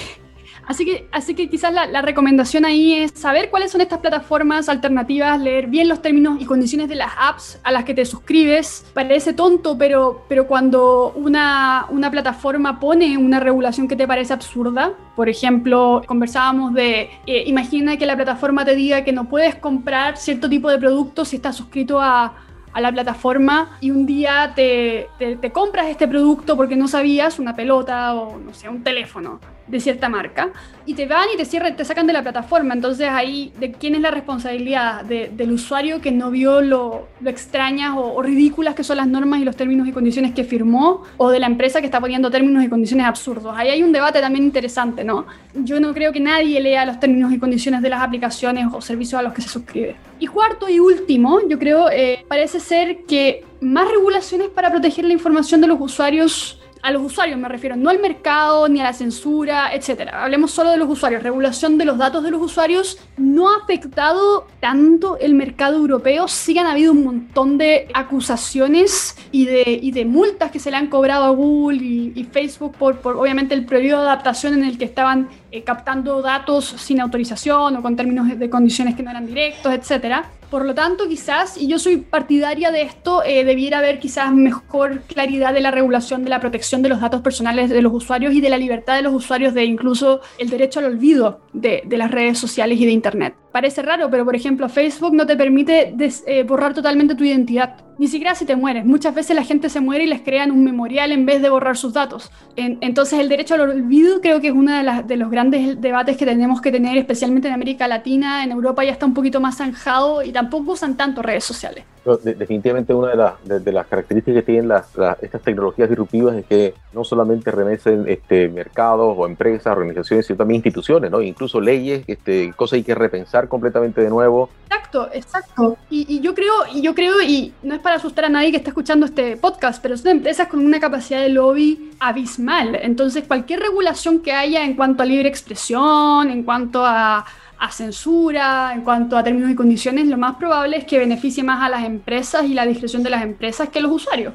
Así 0.69 0.85
que, 0.85 1.07
así 1.11 1.33
que 1.33 1.49
quizás 1.49 1.73
la, 1.73 1.87
la, 1.87 2.03
recomendación 2.03 2.63
ahí 2.63 2.93
es 2.93 3.13
saber 3.15 3.49
cuáles 3.49 3.71
son 3.71 3.81
estas 3.81 3.97
plataformas 3.97 4.69
alternativas, 4.69 5.39
leer 5.41 5.65
bien 5.65 5.87
los 5.87 5.99
términos 5.99 6.39
y 6.39 6.45
condiciones 6.45 6.87
de 6.87 6.93
las 6.93 7.11
apps 7.17 7.59
a 7.63 7.71
las 7.71 7.85
que 7.85 7.95
te 7.95 8.05
suscribes. 8.05 8.85
Parece 8.93 9.33
tonto, 9.33 9.79
pero, 9.79 10.25
pero 10.29 10.45
cuando 10.45 11.11
una, 11.15 11.87
una 11.89 12.11
plataforma 12.11 12.79
pone 12.79 13.17
una 13.17 13.39
regulación 13.39 13.87
que 13.87 13.95
te 13.95 14.07
parece 14.07 14.31
absurda, 14.31 14.93
por 15.15 15.27
ejemplo, 15.27 16.03
conversábamos 16.05 16.75
de, 16.75 17.09
eh, 17.25 17.45
imagina 17.47 17.97
que 17.97 18.05
la 18.05 18.15
plataforma 18.15 18.63
te 18.63 18.75
diga 18.75 19.03
que 19.03 19.11
no 19.11 19.27
puedes 19.27 19.55
comprar 19.55 20.17
cierto 20.17 20.47
tipo 20.47 20.69
de 20.69 20.77
productos 20.77 21.29
si 21.29 21.37
estás 21.37 21.55
suscrito 21.55 21.99
a, 21.99 22.35
a 22.73 22.79
la 22.79 22.91
plataforma 22.91 23.75
y 23.81 23.89
un 23.89 24.05
día 24.05 24.53
te, 24.55 25.09
te, 25.17 25.35
te 25.35 25.51
compras 25.51 25.87
este 25.87 26.07
producto 26.07 26.55
porque 26.55 26.75
no 26.75 26.87
sabías, 26.87 27.39
una 27.39 27.55
pelota 27.55 28.13
o 28.13 28.37
no 28.37 28.53
sé, 28.53 28.69
un 28.69 28.83
teléfono 28.83 29.39
de 29.69 29.79
cierta 29.79 30.09
marca 30.09 30.49
y 30.85 30.95
te 30.95 31.05
van 31.05 31.27
y 31.33 31.37
te 31.37 31.45
cierran, 31.45 31.75
te 31.75 31.85
sacan 31.85 32.07
de 32.07 32.13
la 32.13 32.23
plataforma. 32.23 32.73
Entonces 32.73 33.07
ahí, 33.09 33.53
¿de 33.59 33.71
quién 33.71 33.95
es 33.95 34.01
la 34.01 34.11
responsabilidad? 34.11 35.03
De, 35.03 35.31
del 35.35 35.51
usuario 35.51 36.01
que 36.01 36.11
no 36.11 36.31
vio 36.31 36.61
lo, 36.61 37.07
lo 37.21 37.29
extrañas 37.29 37.95
o, 37.95 38.13
o, 38.13 38.21
ridículas 38.21 38.73
que 38.73 38.83
son 38.83 38.97
las 38.97 39.07
normas 39.07 39.39
y 39.39 39.45
los 39.45 39.55
términos 39.55 39.87
y 39.87 39.91
condiciones 39.91 40.33
que 40.33 40.43
firmó 40.43 41.03
o 41.17 41.29
de 41.29 41.39
la 41.39 41.47
empresa 41.47 41.79
que 41.79 41.85
está 41.85 42.01
poniendo 42.01 42.31
términos 42.31 42.63
y 42.63 42.69
condiciones 42.69 43.05
absurdos. 43.05 43.53
Ahí 43.55 43.69
hay 43.69 43.83
un 43.83 43.91
debate 43.91 44.19
también 44.19 44.45
interesante, 44.45 45.03
¿no? 45.03 45.25
Yo 45.53 45.79
no 45.79 45.93
creo 45.93 46.11
que 46.11 46.19
nadie 46.19 46.59
lea 46.59 46.85
los 46.85 46.99
términos 46.99 47.31
y 47.31 47.39
condiciones 47.39 47.81
de 47.81 47.89
las 47.89 48.01
aplicaciones 48.01 48.65
o 48.73 48.81
servicios 48.81 49.19
a 49.19 49.21
los 49.21 49.33
que 49.33 49.41
se 49.41 49.49
suscribe. 49.49 49.95
Y 50.19 50.27
cuarto 50.27 50.67
y 50.69 50.79
último, 50.79 51.39
yo 51.47 51.59
creo, 51.59 51.89
eh, 51.89 52.25
parece 52.27 52.59
ser 52.59 53.05
que 53.05 53.45
más 53.61 53.89
regulaciones 53.89 54.49
para 54.49 54.71
proteger 54.71 55.05
la 55.05 55.13
información 55.13 55.61
de 55.61 55.67
los 55.67 55.79
usuarios 55.79 56.58
a 56.81 56.91
los 56.91 57.01
usuarios 57.01 57.37
me 57.37 57.49
refiero, 57.49 57.75
no 57.75 57.89
al 57.89 57.99
mercado 57.99 58.67
ni 58.69 58.79
a 58.79 58.83
la 58.83 58.93
censura, 58.93 59.73
etcétera. 59.73 60.23
Hablemos 60.23 60.51
solo 60.51 60.71
de 60.71 60.77
los 60.77 60.89
usuarios. 60.89 61.23
Regulación 61.23 61.77
de 61.77 61.85
los 61.85 61.97
datos 61.97 62.23
de 62.23 62.31
los 62.31 62.41
usuarios 62.41 62.97
no 63.17 63.49
ha 63.49 63.57
afectado 63.63 64.47
tanto 64.59 65.17
el 65.17 65.33
mercado 65.33 65.77
europeo. 65.77 66.27
Sí 66.27 66.57
han 66.57 66.67
habido 66.67 66.91
un 66.91 67.03
montón 67.03 67.57
de 67.57 67.87
acusaciones 67.93 69.17
y 69.31 69.45
de, 69.45 69.79
y 69.81 69.91
de 69.91 70.05
multas 70.05 70.51
que 70.51 70.59
se 70.59 70.71
le 70.71 70.77
han 70.77 70.87
cobrado 70.87 71.25
a 71.25 71.29
Google 71.29 71.79
y, 71.83 72.27
Facebook 72.31 72.75
por, 72.77 72.97
por, 72.99 73.17
obviamente, 73.17 73.55
el 73.55 73.65
periodo 73.65 74.01
de 74.01 74.07
adaptación 74.07 74.53
en 74.53 74.63
el 74.63 74.77
que 74.77 74.85
estaban 74.85 75.29
eh, 75.51 75.63
captando 75.63 76.21
datos 76.21 76.65
sin 76.65 77.01
autorización 77.01 77.77
o 77.77 77.81
con 77.81 77.95
términos 77.95 78.37
de 78.37 78.49
condiciones 78.49 78.95
que 78.95 79.03
no 79.03 79.11
eran 79.11 79.25
directos, 79.25 79.73
etcétera. 79.73 80.29
Por 80.49 80.65
lo 80.65 80.73
tanto, 80.73 81.07
quizás, 81.07 81.57
y 81.57 81.67
yo 81.67 81.77
soy 81.77 81.97
partidaria 81.97 82.71
de 82.71 82.81
esto, 82.81 83.23
eh, 83.23 83.43
debiera 83.43 83.79
haber 83.79 83.99
quizás 83.99 84.33
mejor 84.33 85.01
claridad 85.01 85.53
de 85.53 85.61
la 85.61 85.69
regulación 85.69 86.23
de 86.23 86.31
la 86.31 86.39
protección 86.39 86.81
de 86.81 86.89
los 86.89 87.01
datos 87.01 87.21
personales 87.21 87.69
de 87.69 87.81
los 87.81 87.93
usuarios 87.93 88.33
y 88.33 88.41
de 88.41 88.49
la 88.49 88.57
libertad 88.57 88.95
de 88.95 89.03
los 89.03 89.13
usuarios 89.13 89.53
de 89.53 89.65
incluso 89.65 90.21
el 90.39 90.49
derecho 90.49 90.79
al 90.79 90.85
olvido 90.85 91.41
de 91.53 91.83
las 91.97 92.09
redes 92.09 92.39
sociales 92.39 92.79
y 92.79 92.85
de 92.85 92.91
Internet. 92.91 93.35
Parece 93.59 93.81
raro, 93.81 94.09
pero 94.09 94.23
por 94.23 94.37
ejemplo 94.37 94.69
Facebook 94.69 95.13
no 95.13 95.25
te 95.25 95.35
permite 95.35 95.91
des, 95.93 96.23
eh, 96.25 96.43
borrar 96.43 96.73
totalmente 96.73 97.13
tu 97.13 97.25
identidad, 97.25 97.75
ni 97.97 98.07
siquiera 98.07 98.33
si 98.33 98.45
te 98.45 98.55
mueres. 98.55 98.85
Muchas 98.85 99.13
veces 99.13 99.35
la 99.35 99.43
gente 99.43 99.67
se 99.67 99.81
muere 99.81 100.05
y 100.05 100.07
les 100.07 100.21
crean 100.21 100.49
un 100.49 100.63
memorial 100.63 101.11
en 101.11 101.25
vez 101.25 101.41
de 101.41 101.49
borrar 101.49 101.75
sus 101.75 101.91
datos. 101.91 102.31
En, 102.55 102.77
entonces 102.79 103.19
el 103.19 103.27
derecho 103.27 103.55
al 103.55 103.61
olvido 103.61 104.21
creo 104.21 104.39
que 104.39 104.47
es 104.47 104.53
uno 104.53 104.73
de, 104.73 104.83
las, 104.83 105.05
de 105.05 105.17
los 105.17 105.29
grandes 105.29 105.81
debates 105.81 106.15
que 106.15 106.25
tenemos 106.25 106.61
que 106.61 106.71
tener, 106.71 106.97
especialmente 106.97 107.49
en 107.49 107.53
América 107.53 107.85
Latina, 107.89 108.45
en 108.45 108.51
Europa 108.51 108.85
ya 108.85 108.93
está 108.93 109.05
un 109.05 109.13
poquito 109.13 109.41
más 109.41 109.57
zanjado 109.57 110.23
y 110.23 110.31
tampoco 110.31 110.71
usan 110.71 110.95
tanto 110.95 111.21
redes 111.21 111.43
sociales. 111.43 111.83
De, 112.23 112.33
definitivamente 112.33 112.93
una 112.93 113.09
de, 113.09 113.17
la, 113.17 113.35
de, 113.43 113.59
de, 113.59 113.71
las 113.73 113.85
características 113.85 114.41
que 114.41 114.45
tienen 114.45 114.69
las, 114.69 114.87
estas 115.21 115.41
tecnologías 115.41 115.89
disruptivas 115.89 116.33
es 116.33 116.45
que 116.45 116.73
no 116.93 117.03
solamente 117.03 117.51
remecen 117.51 118.05
este, 118.07 118.47
mercados 118.47 119.13
o 119.17 119.27
empresas, 119.27 119.75
organizaciones, 119.75 120.25
sino 120.25 120.37
también 120.37 120.59
instituciones, 120.59 121.11
¿no? 121.11 121.21
incluso 121.21 121.59
leyes, 121.59 122.05
este, 122.07 122.53
cosas 122.55 122.77
hay 122.77 122.83
que 122.83 122.95
repensar 122.95 123.48
completamente 123.49 124.01
de 124.01 124.09
nuevo. 124.09 124.49
Exacto, 124.67 125.09
exacto. 125.11 125.77
Y, 125.89 126.19
yo 126.21 126.33
creo, 126.33 126.53
y 126.73 126.81
yo 126.81 126.95
creo, 126.95 127.21
y 127.21 127.53
no 127.63 127.75
es 127.75 127.81
para 127.81 127.95
asustar 127.95 128.25
a 128.25 128.29
nadie 128.29 128.51
que 128.51 128.57
está 128.57 128.69
escuchando 128.69 129.05
este 129.05 129.35
podcast, 129.35 129.81
pero 129.81 129.97
son 129.97 130.11
empresas 130.11 130.47
con 130.47 130.65
una 130.65 130.79
capacidad 130.79 131.21
de 131.21 131.29
lobby 131.29 131.91
abismal. 131.99 132.77
Entonces, 132.81 133.25
cualquier 133.27 133.59
regulación 133.59 134.19
que 134.19 134.31
haya 134.31 134.63
en 134.63 134.75
cuanto 134.75 135.03
a 135.03 135.05
libre 135.05 135.27
expresión, 135.27 136.29
en 136.29 136.43
cuanto 136.43 136.85
a 136.85 137.25
a 137.59 137.71
censura, 137.71 138.71
en 138.73 138.81
cuanto 138.81 139.17
a 139.17 139.23
términos 139.23 139.51
y 139.51 139.55
condiciones, 139.55 140.07
lo 140.07 140.17
más 140.17 140.37
probable 140.37 140.77
es 140.77 140.85
que 140.85 140.97
beneficie 140.97 141.43
más 141.43 141.61
a 141.61 141.69
las 141.69 141.83
empresas 141.83 142.45
y 142.45 142.53
la 142.53 142.65
discreción 142.65 143.03
de 143.03 143.09
las 143.09 143.21
empresas 143.21 143.67
que 143.67 143.79
a 143.79 143.81
los 143.81 143.91
usuarios. 143.91 144.33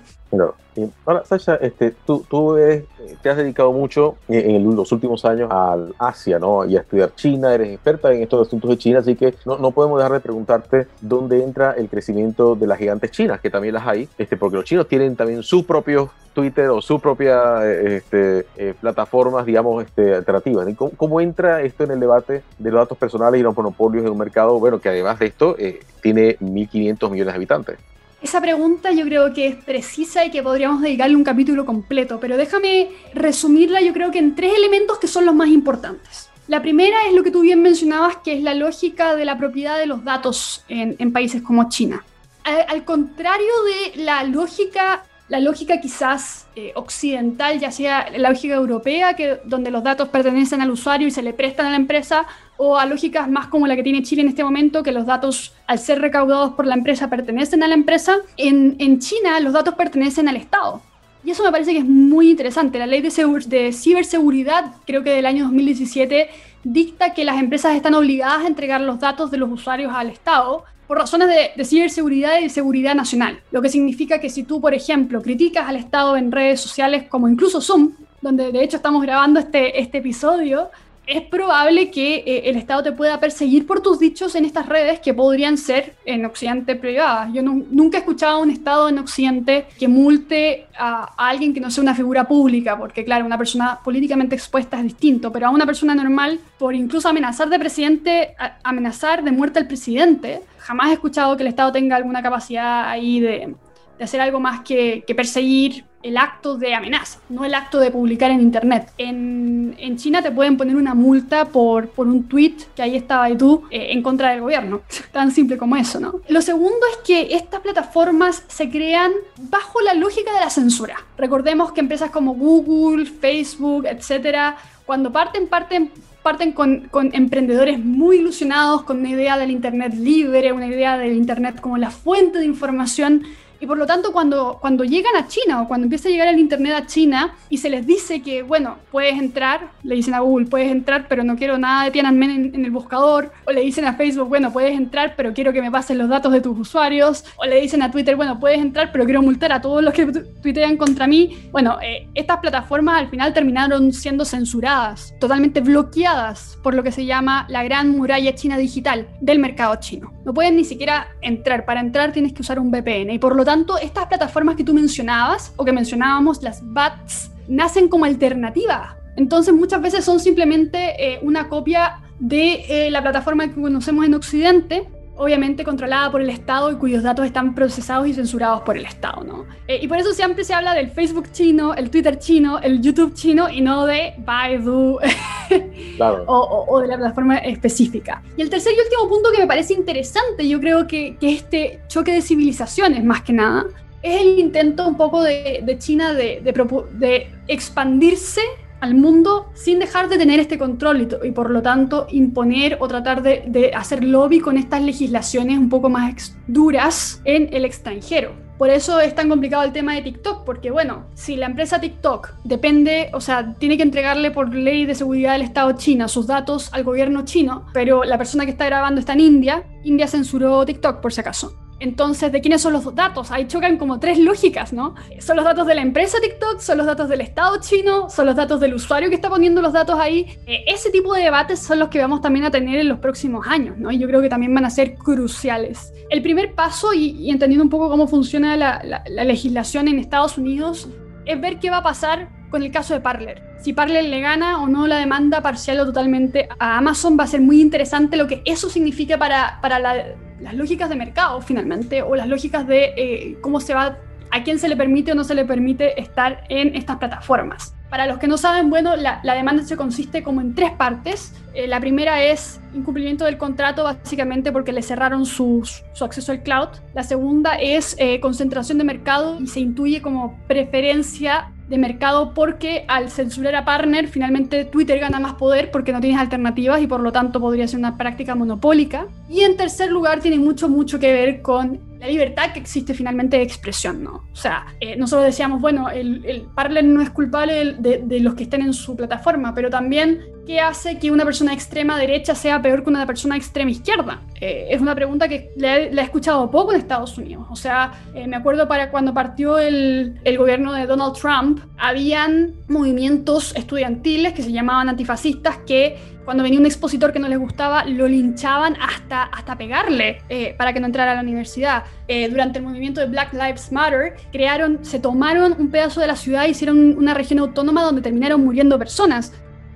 Y 0.77 0.91
ahora, 1.07 1.25
Sasha, 1.25 1.55
este, 1.57 1.93
tú, 2.05 2.25
tú 2.29 2.57
eres, 2.57 2.85
te 3.23 3.31
has 3.31 3.37
dedicado 3.37 3.73
mucho 3.73 4.17
en, 4.29 4.75
los 4.75 4.91
últimos 4.91 5.25
años 5.25 5.51
al 5.51 5.95
Asia, 5.99 6.39
¿no? 6.39 6.65
Y 6.65 6.77
a 6.77 6.81
estudiar 6.81 7.15
China, 7.15 7.55
eres 7.55 7.69
experta 7.69 8.13
en 8.13 8.23
estos 8.23 8.49
asuntos 8.49 8.71
de 8.71 8.79
China, 8.79 8.99
así 8.99 9.15
que 9.15 9.35
no, 9.47 9.59
no 9.59 9.71
podemos 9.71 9.99
dejar 9.99 10.13
de 10.13 10.21
preguntarte 10.21 10.87
dónde 11.01 11.43
entra 11.43 11.73
el 11.73 11.89
crecimiento 11.89 12.57
de 12.57 12.67
las 12.67 12.79
gigantes 12.79 13.13
chinas, 13.13 13.41
que 13.41 13.51
también 13.51 13.75
las 13.75 13.87
hay, 13.87 14.09
este, 14.19 14.37
porque 14.37 14.57
los 14.57 14.65
chinos 14.65 14.89
tienen 14.89 15.15
también 15.15 15.43
sus 15.43 15.65
propios 15.65 16.11
Twitter 16.35 16.69
o 16.69 16.83
su 16.83 17.01
propia 17.01 17.65
este, 17.65 18.45
eh, 18.57 18.75
plataformas, 18.79 19.47
digamos, 19.47 19.85
este, 19.85 20.17
alternativas. 20.17 20.67
¿Cómo, 20.77 20.91
¿Cómo, 20.97 21.21
entra 21.21 21.63
esto 21.63 21.85
en 21.85 21.93
el 21.93 22.01
debate 22.01 22.43
de 22.59 22.71
los 22.71 22.81
datos 22.81 22.99
personales 22.99 23.41
y 23.41 23.43
los 23.43 23.57
monopolios 23.57 24.05
en 24.05 24.11
un 24.11 24.19
mercado, 24.19 24.59
bueno, 24.59 24.81
que 24.81 24.89
además 24.89 25.19
de 25.19 25.27
esto 25.27 25.57
eh, 25.59 25.81
tiene 26.03 26.37
1.500 26.39 27.11
millones 27.11 27.33
de 27.33 27.37
habitantes? 27.37 27.79
Esa 28.25 28.41
pregunta 28.41 28.91
yo 28.91 29.05
creo 29.05 29.35
que 29.35 29.49
es 29.49 29.55
precisa 29.55 30.25
y 30.25 30.31
que 30.31 30.43
podríamos 30.43 30.81
dedicarle 30.81 31.15
un 31.15 31.25
capítulo 31.25 31.67
completo, 31.67 32.19
pero 32.19 32.39
déjame 32.39 32.89
resumirla 33.13 33.83
yo 33.83 33.93
creo 33.93 34.11
que 34.11 34.19
en 34.19 34.35
tres 34.35 34.55
elementos 34.57 34.99
que 34.99 35.09
son 35.09 35.27
los 35.27 35.35
más 35.35 35.49
importantes. 35.49 36.31
La 36.49 36.63
primera 36.63 36.97
es 37.07 37.13
lo 37.13 37.23
que 37.23 37.31
tú 37.31 37.43
bien 37.43 37.61
mencionabas, 37.61 38.17
que 38.25 38.33
es 38.33 38.43
la 38.43 38.55
lógica 38.55 39.15
de 39.15 39.27
la 39.27 39.37
propiedad 39.37 39.79
de 39.79 39.85
los 39.85 40.05
datos 40.05 40.65
en, 40.69 41.13
países 41.13 41.43
como 41.43 41.69
China. 41.69 42.03
Al, 42.45 42.83
contrario 42.87 43.53
de 43.93 44.03
la 44.03 44.25
lógica, 44.25 45.05
la 45.29 45.41
lógica 45.41 45.81
quizás 45.81 46.47
eh, 46.55 46.73
occidental, 46.75 47.59
ya 47.59 47.71
sea 47.71 48.11
la 48.17 48.31
lógica 48.31 48.55
europea, 48.55 49.15
que, 49.15 49.39
donde 49.45 49.71
los 49.71 49.83
datos 49.83 50.09
pertenecen 50.11 50.61
al 50.61 50.71
usuario 50.71 51.09
y 51.09 51.11
se 51.11 51.23
le 51.23 51.33
prestan 51.33 51.67
a 51.67 51.71
la 51.71 51.77
empresa, 51.77 52.27
o 52.57 52.79
a 52.79 52.85
lógicas 52.87 53.29
más 53.29 53.47
como 53.47 53.67
la 53.67 53.75
que 53.75 53.83
tiene 53.83 54.03
Chile 54.03 54.23
en 54.23 54.29
este 54.29 54.45
momento, 54.45 54.83
que 54.83 54.93
los 54.93 55.07
datos, 55.07 55.55
al 55.67 55.79
ser 55.79 56.01
recaudados 56.01 56.53
por 56.55 56.67
la 56.67 56.75
empresa, 56.75 57.09
pertenecen 57.09 57.63
a 57.63 57.69
la 57.69 57.75
empresa. 57.75 58.19
En, 58.37 58.99
China, 59.01 59.41
los 59.41 59.55
datos 59.55 59.75
pertenecen 59.75 60.29
al 60.29 60.37
Estado. 60.37 60.83
Y 61.25 61.31
eso 61.31 61.43
me 61.43 61.51
parece 61.51 61.73
que 61.73 61.79
es 61.79 61.87
muy 61.87 62.31
interesante. 62.31 62.79
La 62.79 62.87
ley 62.87 63.01
de, 63.01 63.11
de, 63.47 63.73
ciberseguridad, 63.73 64.75
creo 64.87 65.03
que 65.03 65.11
del 65.11 65.25
año 65.25 65.45
2017, 65.45 66.29
dicta 66.65 67.15
que 67.15 67.25
las 67.25 67.41
empresas 67.41 67.75
están 67.75 67.95
obligadas 67.95 68.45
a 68.45 68.47
entregar 68.47 68.83
los 68.83 69.01
datos 69.01 69.31
de 69.31 69.39
los 69.39 69.51
usuarios 69.51 69.93
al 69.95 70.11
Estado 70.11 70.65
por 70.87 70.99
razones 70.99 71.29
de, 71.57 71.65
ciberseguridad 71.65 72.41
y 72.41 72.49
seguridad 72.49 72.95
nacional. 72.95 73.41
Lo 73.51 73.63
que 73.63 73.69
significa 73.69 74.21
que 74.21 74.31
si 74.31 74.45
tú, 74.45 74.61
por 74.61 74.75
ejemplo, 74.75 75.23
criticas 75.23 75.69
al 75.69 75.77
Estado 75.77 76.17
en 76.17 76.31
redes 76.31 76.61
sociales 76.61 77.05
como 77.09 77.29
incluso 77.29 77.61
Zoom, 77.61 77.93
donde 78.21 78.53
de 78.53 78.63
hecho 78.63 78.77
estamos 78.77 79.03
grabando 79.03 79.41
este, 79.41 79.81
este 79.81 79.99
episodio, 79.99 80.71
es 81.07 81.23
probable 81.23 81.91
que 81.91 82.17
eh, 82.17 82.43
el 82.47 82.57
Estado 82.57 82.83
te 82.83 82.93
pueda 82.93 83.21
perseguir 83.21 83.67
por 83.67 83.81
tus 83.81 83.99
dichos 83.99 84.35
en 84.35 84.45
estas 84.45 84.67
redes 84.67 85.01
que 85.01 85.13
podrían 85.13 85.59
ser 85.59 85.95
en 86.05 86.25
Occidente 86.25 86.77
privadas. 86.77 87.33
Yo 87.33 87.43
nunca 87.43 87.99
he 87.99 88.01
escuchado 88.01 88.39
a 88.39 88.43
un 88.43 88.51
Estado 88.51 88.89
en 88.89 88.99
Occidente 88.99 89.67
que 89.79 89.89
multe 89.89 90.67
a, 90.79 91.15
alguien 91.17 91.53
que 91.53 91.61
no 91.61 91.71
sea 91.71 91.83
una 91.83 91.95
figura 91.95 92.27
pública, 92.27 92.79
porque 92.79 93.05
claro, 93.05 93.27
una 93.27 93.39
persona 93.39 93.79
políticamente 93.85 94.35
expuesta 94.35 94.79
es 94.79 94.85
distinto, 94.85 95.31
pero 95.31 95.47
a 95.47 95.51
una 95.51 95.67
persona 95.67 95.95
normal, 95.95 96.41
por 96.59 96.75
incluso 96.75 97.09
amenazar 97.09 97.49
de 97.49 97.59
presidente, 97.59 98.35
amenazar 98.63 99.23
de 99.23 99.33
muerte 99.33 99.59
al 99.59 99.67
presidente, 99.67 100.41
jamás 100.59 100.91
he 100.91 100.95
escuchado 100.95 101.37
que 101.37 101.43
el 101.43 101.49
Estado 101.49 101.73
tenga 101.73 101.97
alguna 101.97 102.23
capacidad 102.23 102.89
ahí 102.89 103.21
de, 103.21 103.55
hacer 104.01 104.21
algo 104.21 104.41
más 104.41 104.61
que, 104.63 105.05
perseguir 105.15 105.85
el 106.05 106.19
acto 106.19 106.57
de 106.57 106.75
amenaza, 106.75 107.19
no 107.31 107.47
el 107.47 107.55
acto 107.55 107.81
de 107.81 107.91
publicar 107.91 108.31
en 108.31 108.41
Internet. 108.43 108.93
En, 108.99 109.75
en 109.79 109.97
China 109.97 110.21
te 110.21 110.31
pueden 110.31 110.59
poner 110.59 110.77
una 110.77 110.95
multa 110.95 111.47
por, 111.47 111.89
por 111.89 112.07
un 112.07 112.25
tweet, 112.25 112.57
que 112.77 112.83
ahí 112.83 112.95
estaba 112.95 113.31
y 113.31 113.39
tú, 113.39 113.65
eh, 113.71 113.89
en 113.91 114.03
contra 114.03 114.31
del 114.31 114.43
gobierno. 114.43 114.83
Tan 115.13 115.33
simple 115.33 115.57
como 115.57 115.77
eso, 115.77 115.99
¿no? 115.99 116.21
Lo 116.29 116.43
segundo 116.43 116.79
es 116.93 116.99
que 117.07 117.35
estas 117.35 117.63
plataformas 117.63 118.45
se 118.49 118.69
crean 118.69 119.13
bajo 119.49 119.81
la 119.81 119.95
lógica 119.95 120.33
de 120.35 120.41
la 120.41 120.51
censura. 120.51 120.97
Recordemos 121.17 121.73
que 121.73 121.81
empresas 121.81 122.11
como 122.11 122.35
Google, 122.35 123.07
Facebook, 123.07 123.87
etcétera, 123.87 124.57
cuando 124.85 125.11
parten, 125.11 125.49
parten 125.49 125.91
parten 126.23 126.53
con, 126.53 126.89
con, 126.91 127.11
emprendedores 127.15 127.79
muy 127.79 128.17
ilusionados, 128.17 128.85
con 128.85 129.01
una 129.01 129.11
idea 129.11 129.37
del 129.37 129.51
Internet 129.51 129.93
libre, 129.93 130.53
una 130.53 130.67
idea 130.67 130.97
del 130.97 131.13
Internet 131.13 131.61
como 131.61 131.77
la 131.77 131.91
fuente 131.91 132.39
de 132.39 132.47
información 132.47 133.25
y 133.65 133.67
por 133.67 133.79
lo 133.79 133.87
tanto, 133.87 134.13
cuando, 134.13 134.59
cuando 134.61 134.85
llegan 134.85 135.17
a 135.17 135.27
China 135.27 135.63
o 135.63 135.69
cuando 135.69 135.87
empieza 135.87 136.11
a 136.11 136.13
llegar 136.13 136.29
el 136.29 136.39
Internet 136.39 136.75
a 136.75 136.87
China 136.87 137.35
y 137.49 137.57
se 137.57 137.71
les 137.71 137.87
dice 137.87 138.21
que, 138.21 138.43
bueno, 138.43 138.77
puedes 138.91 139.19
entrar, 139.19 139.71
le 139.83 139.95
dicen 139.95 140.13
a 140.13 140.21
Google, 140.21 140.49
puedes 140.49 140.71
entrar, 140.71 141.07
pero 141.09 141.25
no 141.25 141.35
quiero 141.35 141.57
nada 141.57 141.85
de 141.85 141.91
Tiananmen 141.91 142.53
en, 142.55 142.63
el 142.63 142.71
buscador, 142.71 143.33
o 143.47 143.53
le 143.53 143.63
dicen 143.63 143.87
a 143.87 143.95
Facebook, 143.95 144.29
bueno, 144.29 144.53
puedes 144.53 144.77
entrar, 144.77 145.15
pero 145.17 145.33
quiero 145.33 145.51
que 145.55 145.63
me 145.63 145.71
pasen 145.71 145.97
los 145.97 146.11
datos 146.11 146.31
de 146.31 146.43
tus 146.43 146.59
usuarios, 146.59 147.25
o 147.37 147.47
le 147.47 147.59
dicen 147.59 147.81
a 147.81 147.91
Twitter, 147.91 148.17
bueno, 148.17 148.39
puedes 148.39 148.61
entrar, 148.61 148.93
pero 148.93 149.07
quiero 149.07 149.23
multar 149.23 149.51
a 149.51 149.63
todos 149.63 149.83
los 149.83 149.95
que 149.95 150.09
tuitean 150.43 150.77
contra 150.77 151.07
mí. 151.07 151.49
Bueno, 151.51 151.79
eh, 151.81 152.07
estas 152.13 152.41
plataformas 152.41 152.99
al 152.99 153.09
final 153.09 153.33
terminaron 153.33 153.95
siendo 153.95 154.27
censuradas, 154.27 155.15
totalmente 155.19 155.63
bloqueadas 155.63 156.59
por 156.63 156.75
lo 156.75 156.83
que 156.83 156.93
se 156.93 157.07
llama 157.07 157.47
la 157.49 157.65
gran 157.65 157.97
muralla 157.97 158.35
china 158.35 158.59
digital 158.59 159.09
del 159.23 159.39
mercado 159.39 159.77
chino. 159.77 160.13
No 160.27 160.35
pueden 160.35 160.57
ni 160.57 160.65
siquiera 160.65 161.09
entrar. 161.23 161.65
Para 161.65 161.81
entrar 161.81 162.13
tienes 162.13 162.33
que 162.33 162.43
usar 162.43 162.59
un 162.59 162.71
VPN 162.71 163.11
y 163.11 163.19
por 163.19 163.37
lo 163.37 163.45
tanto 163.45 163.54
estas 163.81 164.07
plataformas 164.07 164.57
que 164.57 164.65
tú 164.65 164.75
mencionabas 164.75 165.53
o 165.57 165.65
que 165.65 165.73
mencionábamos, 165.73 166.43
las 166.43 166.61
BATs, 166.63 167.31
nacen 167.49 167.89
como 167.89 168.05
alternativa. 168.05 168.97
Entonces 169.17 169.55
muchas 169.55 169.81
veces 169.81 170.05
son 170.05 170.21
simplemente 170.21 170.79
eh, 170.99 171.19
una 171.23 171.49
copia 171.49 172.01
de 172.19 172.65
eh, 172.69 172.91
la 172.91 173.03
plataforma 173.03 173.49
que 173.49 173.61
conocemos 173.61 174.05
en 174.07 174.15
Occidente, 174.15 174.89
obviamente 175.17 175.65
controlada 175.65 176.11
por 176.11 176.21
el 176.21 176.31
Estado 176.31 176.73
y 176.73 176.77
cuyos 176.77 177.03
datos 177.03 177.27
están 177.27 177.55
procesados 177.55 178.07
y 178.09 178.15
censurados 178.15 178.63
por 178.63 178.77
el 178.77 178.85
Estado, 178.85 179.23
¿no? 179.23 179.47
Eh, 179.69 179.79
y 179.81 179.89
por 179.89 179.99
eso 179.99 180.13
siempre 180.13 180.45
se 180.45 180.55
habla 180.55 180.75
del 180.75 180.91
Facebook 180.91 181.31
chino, 181.33 181.75
el 181.75 181.91
Twitter 181.91 182.19
chino, 182.19 182.59
el 182.59 182.81
YouTube 182.81 183.15
chino 183.15 183.49
y 183.49 183.61
no 183.61 183.87
de 183.87 184.15
Baidu 184.19 184.99
o, 186.27 186.81
de 186.81 186.89
la 186.89 186.97
plataforma 186.97 187.39
específica. 187.39 188.23
Y 188.37 188.43
el 188.43 188.51
tercer 188.51 188.73
y 188.77 188.81
último 188.81 189.09
punto 189.09 189.31
que 189.33 189.39
me 189.39 189.47
parece 189.47 189.75
interesante, 189.75 190.49
yo 190.49 190.61
creo 190.61 190.87
que, 190.87 191.17
que 191.17 191.33
este 191.33 191.81
choque 191.89 192.13
de 192.13 192.23
civilizaciones 192.23 193.05
más 193.05 193.23
que 193.23 193.33
nada, 193.33 193.67
es 194.03 194.21
el 194.21 194.39
intento 194.39 194.87
un 194.87 194.97
poco 194.97 195.23
de, 195.23 195.63
de 195.65 195.79
China 195.79 196.13
de, 196.13 196.41
de, 196.43 196.85
de 196.99 197.31
expandirse 197.49 198.43
al 198.81 198.95
mundo 198.95 199.51
sin 199.55 199.79
dejar 199.79 200.09
de 200.09 200.19
tener 200.19 200.41
este 200.41 200.59
control 200.59 201.09
y, 201.23 201.31
por 201.31 201.51
lo 201.51 201.63
tanto 201.63 202.07
imponer 202.11 202.77
o 202.81 202.89
tratar 202.89 203.23
de, 203.23 203.73
hacer 203.75 204.05
lobby 204.05 204.41
con 204.41 204.57
estas 204.57 204.83
legislaciones 204.83 205.59
un 205.59 205.69
poco 205.69 205.89
más 205.89 206.37
duras 206.47 207.21
en 207.25 207.49
el 207.53 207.65
extranjero. 207.65 208.33
Por 208.59 208.71
eso 208.71 209.01
es 209.01 209.15
tan 209.15 209.29
complicado 209.29 209.65
el 209.65 209.73
tema 209.73 209.95
de 209.95 210.03
TikTok, 210.03 210.45
porque 210.45 210.71
bueno, 210.71 211.07
si 211.15 211.37
la 211.37 211.47
empresa 211.47 211.81
TikTok 211.81 212.35
depende, 212.45 213.11
o 213.13 213.21
sea, 213.21 213.55
tiene 213.55 213.77
que 213.77 213.83
entregarle 213.83 214.31
por 214.31 214.55
ley 214.55 214.87
de 214.87 214.95
seguridad 214.95 215.33
del 215.33 215.43
Estado 215.43 215.73
chino 215.73 216.07
sus 216.09 216.29
datos 216.29 216.73
al 216.73 216.85
gobierno 216.85 217.25
chino, 217.25 217.67
pero 217.73 218.05
la 218.05 218.17
persona 218.17 218.45
que 218.45 218.53
está 218.53 218.67
grabando 218.67 219.01
está 219.01 219.15
en 219.15 219.21
India, 219.21 219.65
India 219.83 220.07
censuró 220.07 220.65
TikTok 220.65 221.01
por 221.01 221.13
si 221.13 221.21
acaso. 221.21 221.64
Entonces, 221.85 222.33
¿de 222.33 222.41
quiénes 222.41 222.63
son 222.63 222.73
los 222.73 222.95
datos? 222.95 223.31
Ahí 223.31 223.47
chocan 223.47 223.77
como 223.77 224.01
tres 224.01 224.19
lógicas, 224.19 224.73
¿no? 224.73 224.95
¿Son 225.19 225.37
los 225.37 225.45
datos 225.45 225.67
de 225.67 225.75
la 225.75 225.83
empresa 225.83 226.17
TikTok? 226.19 226.59
¿Son 226.59 226.79
los 226.79 226.87
datos 226.87 227.11
del 227.11 227.21
Estado 227.21 227.61
chino? 227.61 228.09
¿Son 228.09 228.25
los 228.25 228.35
datos 228.35 228.59
del 228.59 228.73
usuario 228.73 229.11
que 229.11 229.17
está 229.17 229.29
poniendo 229.29 229.61
los 229.61 229.75
datos 229.75 230.01
ahí? 230.01 230.39
Eh, 230.47 230.65
ese 230.67 230.91
tipo 230.91 231.13
de 231.13 231.25
debates 231.25 231.59
son 231.59 231.79
los 231.79 231.91
que 231.91 231.99
vamos 231.99 232.23
también 232.23 232.47
a 232.47 232.51
tener 232.51 232.79
en 232.79 232.89
los 232.89 233.01
próximos 233.01 233.47
años, 233.47 233.77
¿no? 233.77 233.91
Y 233.91 233.99
yo 233.99 234.09
creo 234.09 234.23
que 234.23 234.31
también 234.31 234.55
van 234.55 234.65
a 234.65 234.71
ser 234.71 234.95
cruciales. 234.95 235.93
El 236.09 236.23
primer 236.23 236.55
paso, 236.55 236.95
y, 236.95 237.29
entendiendo 237.29 237.65
un 237.65 237.71
poco 237.71 237.91
cómo 237.91 238.09
funciona 238.09 238.57
la, 238.57 239.05
legislación 239.07 239.87
en 239.87 239.99
Estados 239.99 240.39
Unidos, 240.39 240.89
es 241.27 241.39
ver 241.39 241.59
qué 241.59 241.69
va 241.69 241.79
a 241.79 241.83
pasar 241.83 242.31
con 242.55 242.63
el 242.63 242.71
caso 242.71 242.95
de 242.95 243.01
Parler. 243.01 243.43
Si 243.59 243.73
Parler 243.73 244.05
le 244.05 244.21
gana 244.21 244.63
o 244.63 244.69
no 244.69 244.87
la 244.87 244.99
demanda 244.99 245.41
parcial 245.41 245.81
o 245.81 245.87
totalmente 245.87 246.49
a 246.61 246.79
Amazon, 246.79 247.19
va 247.19 247.25
a 247.25 247.27
ser 247.27 247.41
muy 247.41 247.61
interesante 247.61 248.17
lo 248.17 248.29
que 248.29 248.43
eso 248.45 248.71
significa 248.71 249.19
para, 249.19 249.59
para 249.61 249.81
la 249.81 250.15
las 250.41 250.55
lógicas 250.55 250.89
de 250.89 250.95
mercado 250.95 251.41
finalmente, 251.41 252.03
o 252.03 252.15
las 252.15 252.29
lógicas 252.29 252.67
de 252.69 252.93
eh, 252.97 253.39
cómo 253.41 253.61
se 253.61 253.75
va, 253.75 253.99
a 254.31 254.43
quién 254.43 254.59
se 254.59 254.69
le 254.69 254.77
permite 254.77 255.13
o 255.13 255.15
no 255.15 255.25
se 255.25 255.35
le 255.35 255.45
permite 255.45 256.01
estar 256.01 256.45
en 256.49 256.77
estas 256.77 256.99
plataformas. 256.99 257.75
Para 257.89 258.07
los 258.07 258.19
que 258.19 258.27
no 258.27 258.37
saben, 258.37 258.71
bueno, 258.71 258.97
la, 258.97 259.21
demanda 259.23 259.63
se 259.63 259.77
consiste 259.77 260.25
como 260.25 260.41
en 260.41 260.55
tres 260.55 260.73
partes. 260.73 261.33
Eh, 261.55 261.69
la 261.69 261.79
primera 261.79 262.23
es 262.23 262.61
incumplimiento 262.75 263.25
del 263.25 263.39
contrato, 263.39 263.85
básicamente 263.85 264.51
porque 264.51 264.73
le 264.73 264.83
cerraron 264.83 265.27
su 265.27 265.63
acceso 266.01 266.33
al 266.33 266.43
cloud. 266.43 266.69
La 266.93 267.05
segunda 267.05 267.55
es 267.55 267.95
eh, 267.99 268.19
concentración 268.19 268.79
de 268.79 268.85
mercado 268.85 269.39
y 269.41 269.47
se 269.47 269.61
intuye 269.61 270.03
como 270.03 270.37
preferencia 270.49 271.53
de 271.69 271.79
mercado 271.79 272.35
porque 272.35 272.85
al 272.89 273.11
censurar 273.11 273.55
a 273.55 273.65
partner 273.65 274.09
finalmente 274.09 274.65
Twitter 274.65 274.99
gana 274.99 275.19
más 275.19 275.35
poder 275.35 275.71
porque 275.71 275.93
no 275.93 276.01
tienes 276.01 276.21
alternativas 276.21 276.83
y 276.83 276.87
por 276.87 277.01
lo 277.01 277.13
tanto 277.13 277.41
podría 277.41 277.67
ser 277.67 277.79
una 277.79 277.97
práctica 277.97 278.35
monopólica. 278.35 279.07
Y 279.29 279.41
en 279.41 279.57
tercer 279.57 279.91
lugar 279.91 280.21
tiene 280.21 280.39
mucho, 280.39 280.69
mucho 280.69 280.99
que 280.99 281.13
ver 281.13 281.43
con 281.43 281.81
la 281.99 282.07
libertad 282.07 282.53
que 282.53 282.61
existe 282.61 282.95
finalmente 282.95 283.37
de 283.37 283.43
expresión, 283.43 284.03
¿no? 284.03 284.25
O 284.33 284.37
sea, 284.37 284.67
eh, 284.81 284.97
nosotros 284.97 285.27
decíamos, 285.27 285.61
bueno, 285.61 285.89
el, 285.91 286.25
el 286.25 286.43
Parler 286.55 286.85
no 286.85 287.01
es 287.01 287.11
culpable 287.11 287.75
de, 287.79 288.03
de, 288.05 288.21
los 288.21 288.35
que 288.35 288.45
estén 288.45 288.63
en 288.63 288.73
su 288.73 288.95
plataforma, 288.97 289.55
pero 289.55 289.71
también, 289.71 290.21
¿qué 290.47 290.61
hace 290.61 290.99
que 290.99 291.11
una 291.11 291.25
persona 291.25 291.53
extrema 291.53 291.99
derecha 291.99 292.35
sea 292.35 292.61
peor 292.61 292.83
que 292.83 292.91
una 292.91 293.07
persona 293.07 293.37
extrema 293.37 293.71
izquierda? 293.71 294.23
Eh, 294.41 294.69
es 294.71 294.81
una 294.81 294.95
pregunta 294.95 295.29
que 295.29 295.53
la 295.57 295.79
he, 295.79 296.01
escuchado 296.03 296.51
poco 296.51 296.73
en 296.73 296.81
Estados 296.81 297.17
Unidos. 297.17 297.47
O 297.51 297.57
sea, 297.57 297.93
eh, 298.15 298.27
me 298.27 298.37
acuerdo 298.37 298.69
para 298.69 298.91
cuando 298.91 299.15
partió 299.15 299.59
el, 299.59 300.21
el 300.25 300.39
gobierno 300.39 300.73
de 300.73 300.87
Donald 300.87 301.15
Trump, 301.15 301.61
habían 301.79 302.55
movimientos 302.69 303.55
estudiantiles 303.57 304.33
que 304.33 304.43
se 304.43 304.53
llamaban 304.53 304.89
antifascistas 304.89 305.59
que 305.67 305.97
cuando 306.25 306.43
venía 306.43 306.59
un 306.59 306.67
expositor 306.67 307.13
que 307.13 307.19
no 307.19 307.29
les 307.29 307.39
gustaba, 307.39 307.85
lo 307.85 308.09
linchaban 308.09 308.77
hasta, 308.81 309.25
hasta 309.25 309.57
pegarle 309.57 310.23
eh, 310.29 310.55
para 310.57 310.73
que 310.73 310.81
no 310.81 310.87
entrara 310.87 311.13
a 311.13 311.15
la 311.17 311.21
universidad. 311.21 311.85
Eh, 312.09 312.29
durante 312.29 312.59
el 312.59 312.65
movimiento 312.65 313.01
de 313.01 313.07
Black 313.07 313.33
Lives 313.33 313.71
Matter, 313.73 314.15
crearon, 314.33 314.85
se 314.85 314.99
tomaron 314.99 315.55
un 315.59 315.71
pedazo 315.71 316.01
de 316.01 316.07
la 316.07 316.17
ciudad, 316.17 316.47
hicieron 316.47 316.97
una 316.97 317.15
región 317.15 317.39
autónoma 317.39 317.83
donde 317.83 318.03
terminaron 318.03 318.45
muriendo 318.45 318.79
personas. 318.79 319.33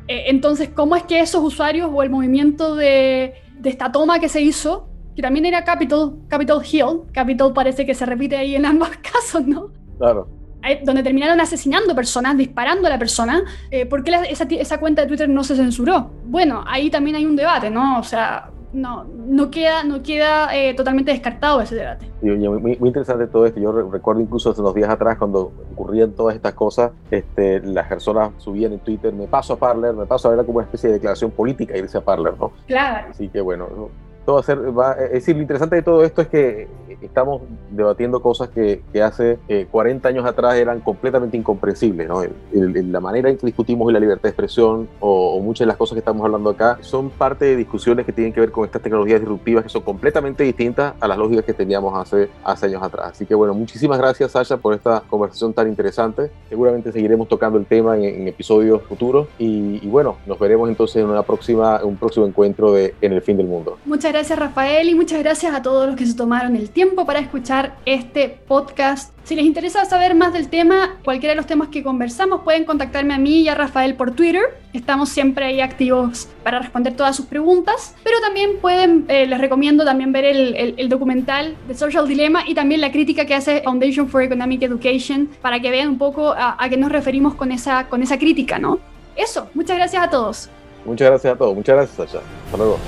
Eh, 0.06 0.24
entonces, 0.28 0.70
¿cómo 0.70 0.96
es 0.96 1.02
que 1.02 1.20
esos 1.20 1.42
usuarios 1.42 1.90
o 1.92 2.02
el 2.02 2.10
movimiento 2.10 2.74
de, 2.74 3.34
de 3.58 3.70
esta 3.70 3.92
toma 3.92 4.18
que 4.18 4.28
se 4.28 4.40
hizo, 4.40 4.88
que 5.14 5.22
también 5.22 5.44
era 5.44 5.64
Capitol, 5.64 6.20
Capitol 6.28 6.62
Hill, 6.64 7.02
Capitol 7.12 7.52
parece 7.52 7.84
que 7.84 7.94
se 7.94 8.06
repite 8.06 8.36
ahí 8.36 8.54
en 8.54 8.64
ambos 8.64 8.88
casos, 9.12 9.46
¿no? 9.46 9.70
Claro 9.98 10.37
donde 10.84 11.02
terminaron 11.02 11.40
asesinando 11.40 11.94
personas, 11.94 12.36
disparando 12.36 12.86
a 12.86 12.90
la 12.90 12.98
persona, 12.98 13.42
eh, 13.70 13.86
¿por 13.86 14.04
qué 14.04 14.12
esa, 14.28 14.78
cuenta 14.78 15.02
de 15.02 15.08
Twitter 15.08 15.28
no 15.28 15.44
se 15.44 15.56
censuró? 15.56 16.10
Bueno, 16.24 16.64
ahí 16.66 16.90
también 16.90 17.16
hay 17.16 17.26
un 17.26 17.36
debate, 17.36 17.70
¿no? 17.70 17.98
O 17.98 18.02
sea, 18.02 18.50
no, 18.72 19.04
no 19.04 19.50
queda, 19.50 19.82
no 19.84 20.02
queda 20.02 20.54
eh, 20.54 20.74
totalmente 20.74 21.10
descartado 21.10 21.60
ese 21.60 21.74
debate. 21.74 22.06
muy, 22.20 22.76
interesante 22.82 23.26
todo 23.26 23.46
esto. 23.46 23.60
Yo 23.60 23.72
recuerdo 23.90 24.20
incluso 24.20 24.50
hace 24.50 24.60
unos 24.60 24.74
días 24.74 24.90
atrás 24.90 25.16
cuando 25.18 25.52
ocurrían 25.72 26.12
todas 26.12 26.34
estas 26.34 26.54
cosas, 26.54 26.92
este, 27.10 27.60
las 27.60 27.88
personas 27.88 28.32
subían 28.38 28.72
en 28.72 28.80
Twitter, 28.80 29.12
me 29.12 29.26
paso 29.26 29.54
a 29.54 29.56
Parler, 29.56 29.94
me 29.94 30.06
paso 30.06 30.28
a 30.28 30.34
ver 30.34 30.44
como 30.44 30.58
una 30.58 30.66
especie 30.66 30.88
de 30.88 30.94
declaración 30.94 31.30
política 31.30 31.76
irse 31.76 31.98
a 31.98 32.02
Parler, 32.02 32.34
¿no? 32.38 32.52
Claro. 32.66 33.08
Así 33.10 33.28
que 33.28 33.40
bueno, 33.40 33.90
todo 34.26 34.38
hacer, 34.38 34.58
va, 34.78 34.92
es 34.92 35.12
decir, 35.12 35.34
lo 35.36 35.42
interesante 35.42 35.76
de 35.76 35.82
todo 35.82 36.04
esto 36.04 36.20
es 36.20 36.28
que 36.28 36.68
estamos 37.00 37.42
debatiendo 37.70 38.20
cosas 38.20 38.48
que, 38.48 38.82
hace 39.02 39.38
40 39.70 40.08
eh, 40.08 40.12
años 40.12 40.26
atrás 40.26 40.56
eran 40.56 40.80
completamente 40.80 41.36
incomprensibles. 41.36 42.08
¿no? 42.08 42.22
la 42.52 43.00
manera 43.00 43.30
en 43.30 43.36
que 43.36 43.46
discutimos 43.46 43.92
la 43.92 44.00
libertad 44.00 44.24
de 44.24 44.28
expresión 44.30 44.88
o, 45.00 45.40
muchas 45.40 45.60
de 45.60 45.66
las 45.66 45.76
cosas 45.76 45.94
que 45.94 46.00
estamos 46.00 46.24
hablando 46.24 46.50
acá 46.50 46.78
son 46.80 47.10
parte 47.10 47.44
de 47.44 47.56
discusiones 47.56 48.04
que 48.04 48.12
tienen 48.12 48.32
que 48.32 48.40
ver 48.40 48.50
con 48.50 48.64
estas 48.64 48.82
tecnologías 48.82 49.20
disruptivas 49.20 49.62
que 49.64 49.70
son 49.70 49.82
completamente 49.82 50.42
distintas 50.42 50.94
a 50.98 51.08
las 51.08 51.16
lógicas 51.16 51.44
que 51.44 51.54
teníamos 51.54 51.96
hace, 51.96 52.28
hace 52.44 52.66
años 52.66 52.82
atrás. 52.82 53.10
Así 53.12 53.24
que 53.24 53.34
bueno, 53.34 53.54
muchísimas 53.54 53.98
gracias 53.98 54.32
Sasha 54.32 54.56
por 54.56 54.74
esta 54.74 55.02
conversación 55.08 55.54
tan 55.54 55.68
interesante. 55.68 56.30
Seguramente 56.48 56.92
seguiremos 56.92 57.28
tocando 57.28 57.58
el 57.58 57.66
tema 57.66 57.96
en, 57.96 58.26
episodios 58.28 58.82
futuros 58.82 59.28
y, 59.38 59.80
y, 59.82 59.88
bueno, 59.88 60.16
nos 60.26 60.38
veremos 60.38 60.68
entonces 60.68 60.96
en 60.96 61.08
una 61.08 61.22
próxima, 61.22 61.80
un 61.84 61.96
próximo 61.96 62.26
encuentro 62.26 62.72
de 62.72 62.94
En 63.00 63.12
el 63.12 63.22
fin 63.22 63.36
del 63.36 63.46
mundo. 63.46 63.78
Muchas 63.84 64.12
gracias 64.12 64.38
Rafael 64.38 64.88
y 64.88 64.94
muchas 64.94 65.20
gracias 65.20 65.54
a 65.54 65.62
todos 65.62 65.86
los 65.86 65.96
que 65.96 66.04
se 66.04 66.14
tomaron 66.14 66.56
el 66.56 66.70
tiempo 66.70 66.87
para 66.94 67.20
escuchar 67.20 67.76
este 67.86 68.28
podcast. 68.28 69.12
Si 69.24 69.34
les 69.34 69.44
interesa 69.44 69.84
saber 69.84 70.14
más 70.14 70.32
del 70.32 70.48
tema, 70.48 70.96
cualquiera 71.04 71.32
de 71.32 71.36
los 71.36 71.46
temas 71.46 71.68
que 71.68 71.82
conversamos, 71.82 72.42
pueden 72.42 72.64
contactarme 72.64 73.14
a 73.14 73.18
mí 73.18 73.40
y 73.40 73.48
a 73.48 73.54
Rafael 73.54 73.94
por 73.94 74.12
Twitter. 74.12 74.42
Estamos 74.72 75.08
siempre 75.08 75.44
ahí 75.44 75.60
activos 75.60 76.28
para 76.42 76.58
responder 76.58 76.96
todas 76.96 77.16
sus 77.16 77.26
preguntas. 77.26 77.94
Pero 78.04 78.20
también 78.20 78.58
pueden, 78.60 79.04
eh, 79.08 79.26
les 79.26 79.40
recomiendo 79.40 79.84
también 79.84 80.12
ver 80.12 80.24
el, 80.24 80.88
documental 80.88 81.56
de 81.66 81.74
Social 81.74 82.08
Dilemma 82.08 82.44
y 82.46 82.54
también 82.54 82.80
la 82.80 82.90
crítica 82.90 83.26
que 83.26 83.34
hace 83.34 83.62
Foundation 83.62 84.08
for 84.08 84.22
Economic 84.22 84.62
Education 84.62 85.28
para 85.42 85.60
que 85.60 85.70
vean 85.70 85.88
un 85.88 85.98
poco 85.98 86.32
a, 86.32 86.56
a 86.62 86.68
qué 86.68 86.76
nos 86.76 86.90
referimos 86.90 87.34
con 87.34 87.52
esa, 87.52 87.88
con 87.88 88.02
esa 88.02 88.18
crítica, 88.18 88.58
¿no? 88.58 88.78
Eso, 89.16 89.48
muchas 89.54 89.76
gracias 89.76 90.02
a 90.02 90.10
todos. 90.10 90.48
Muchas 90.84 91.08
gracias 91.08 91.34
a 91.34 91.36
todos. 91.36 91.54
Muchas 91.54 91.76
gracias, 91.76 91.96
Sasha. 91.96 92.24
Hasta 92.46 92.56
luego. 92.56 92.78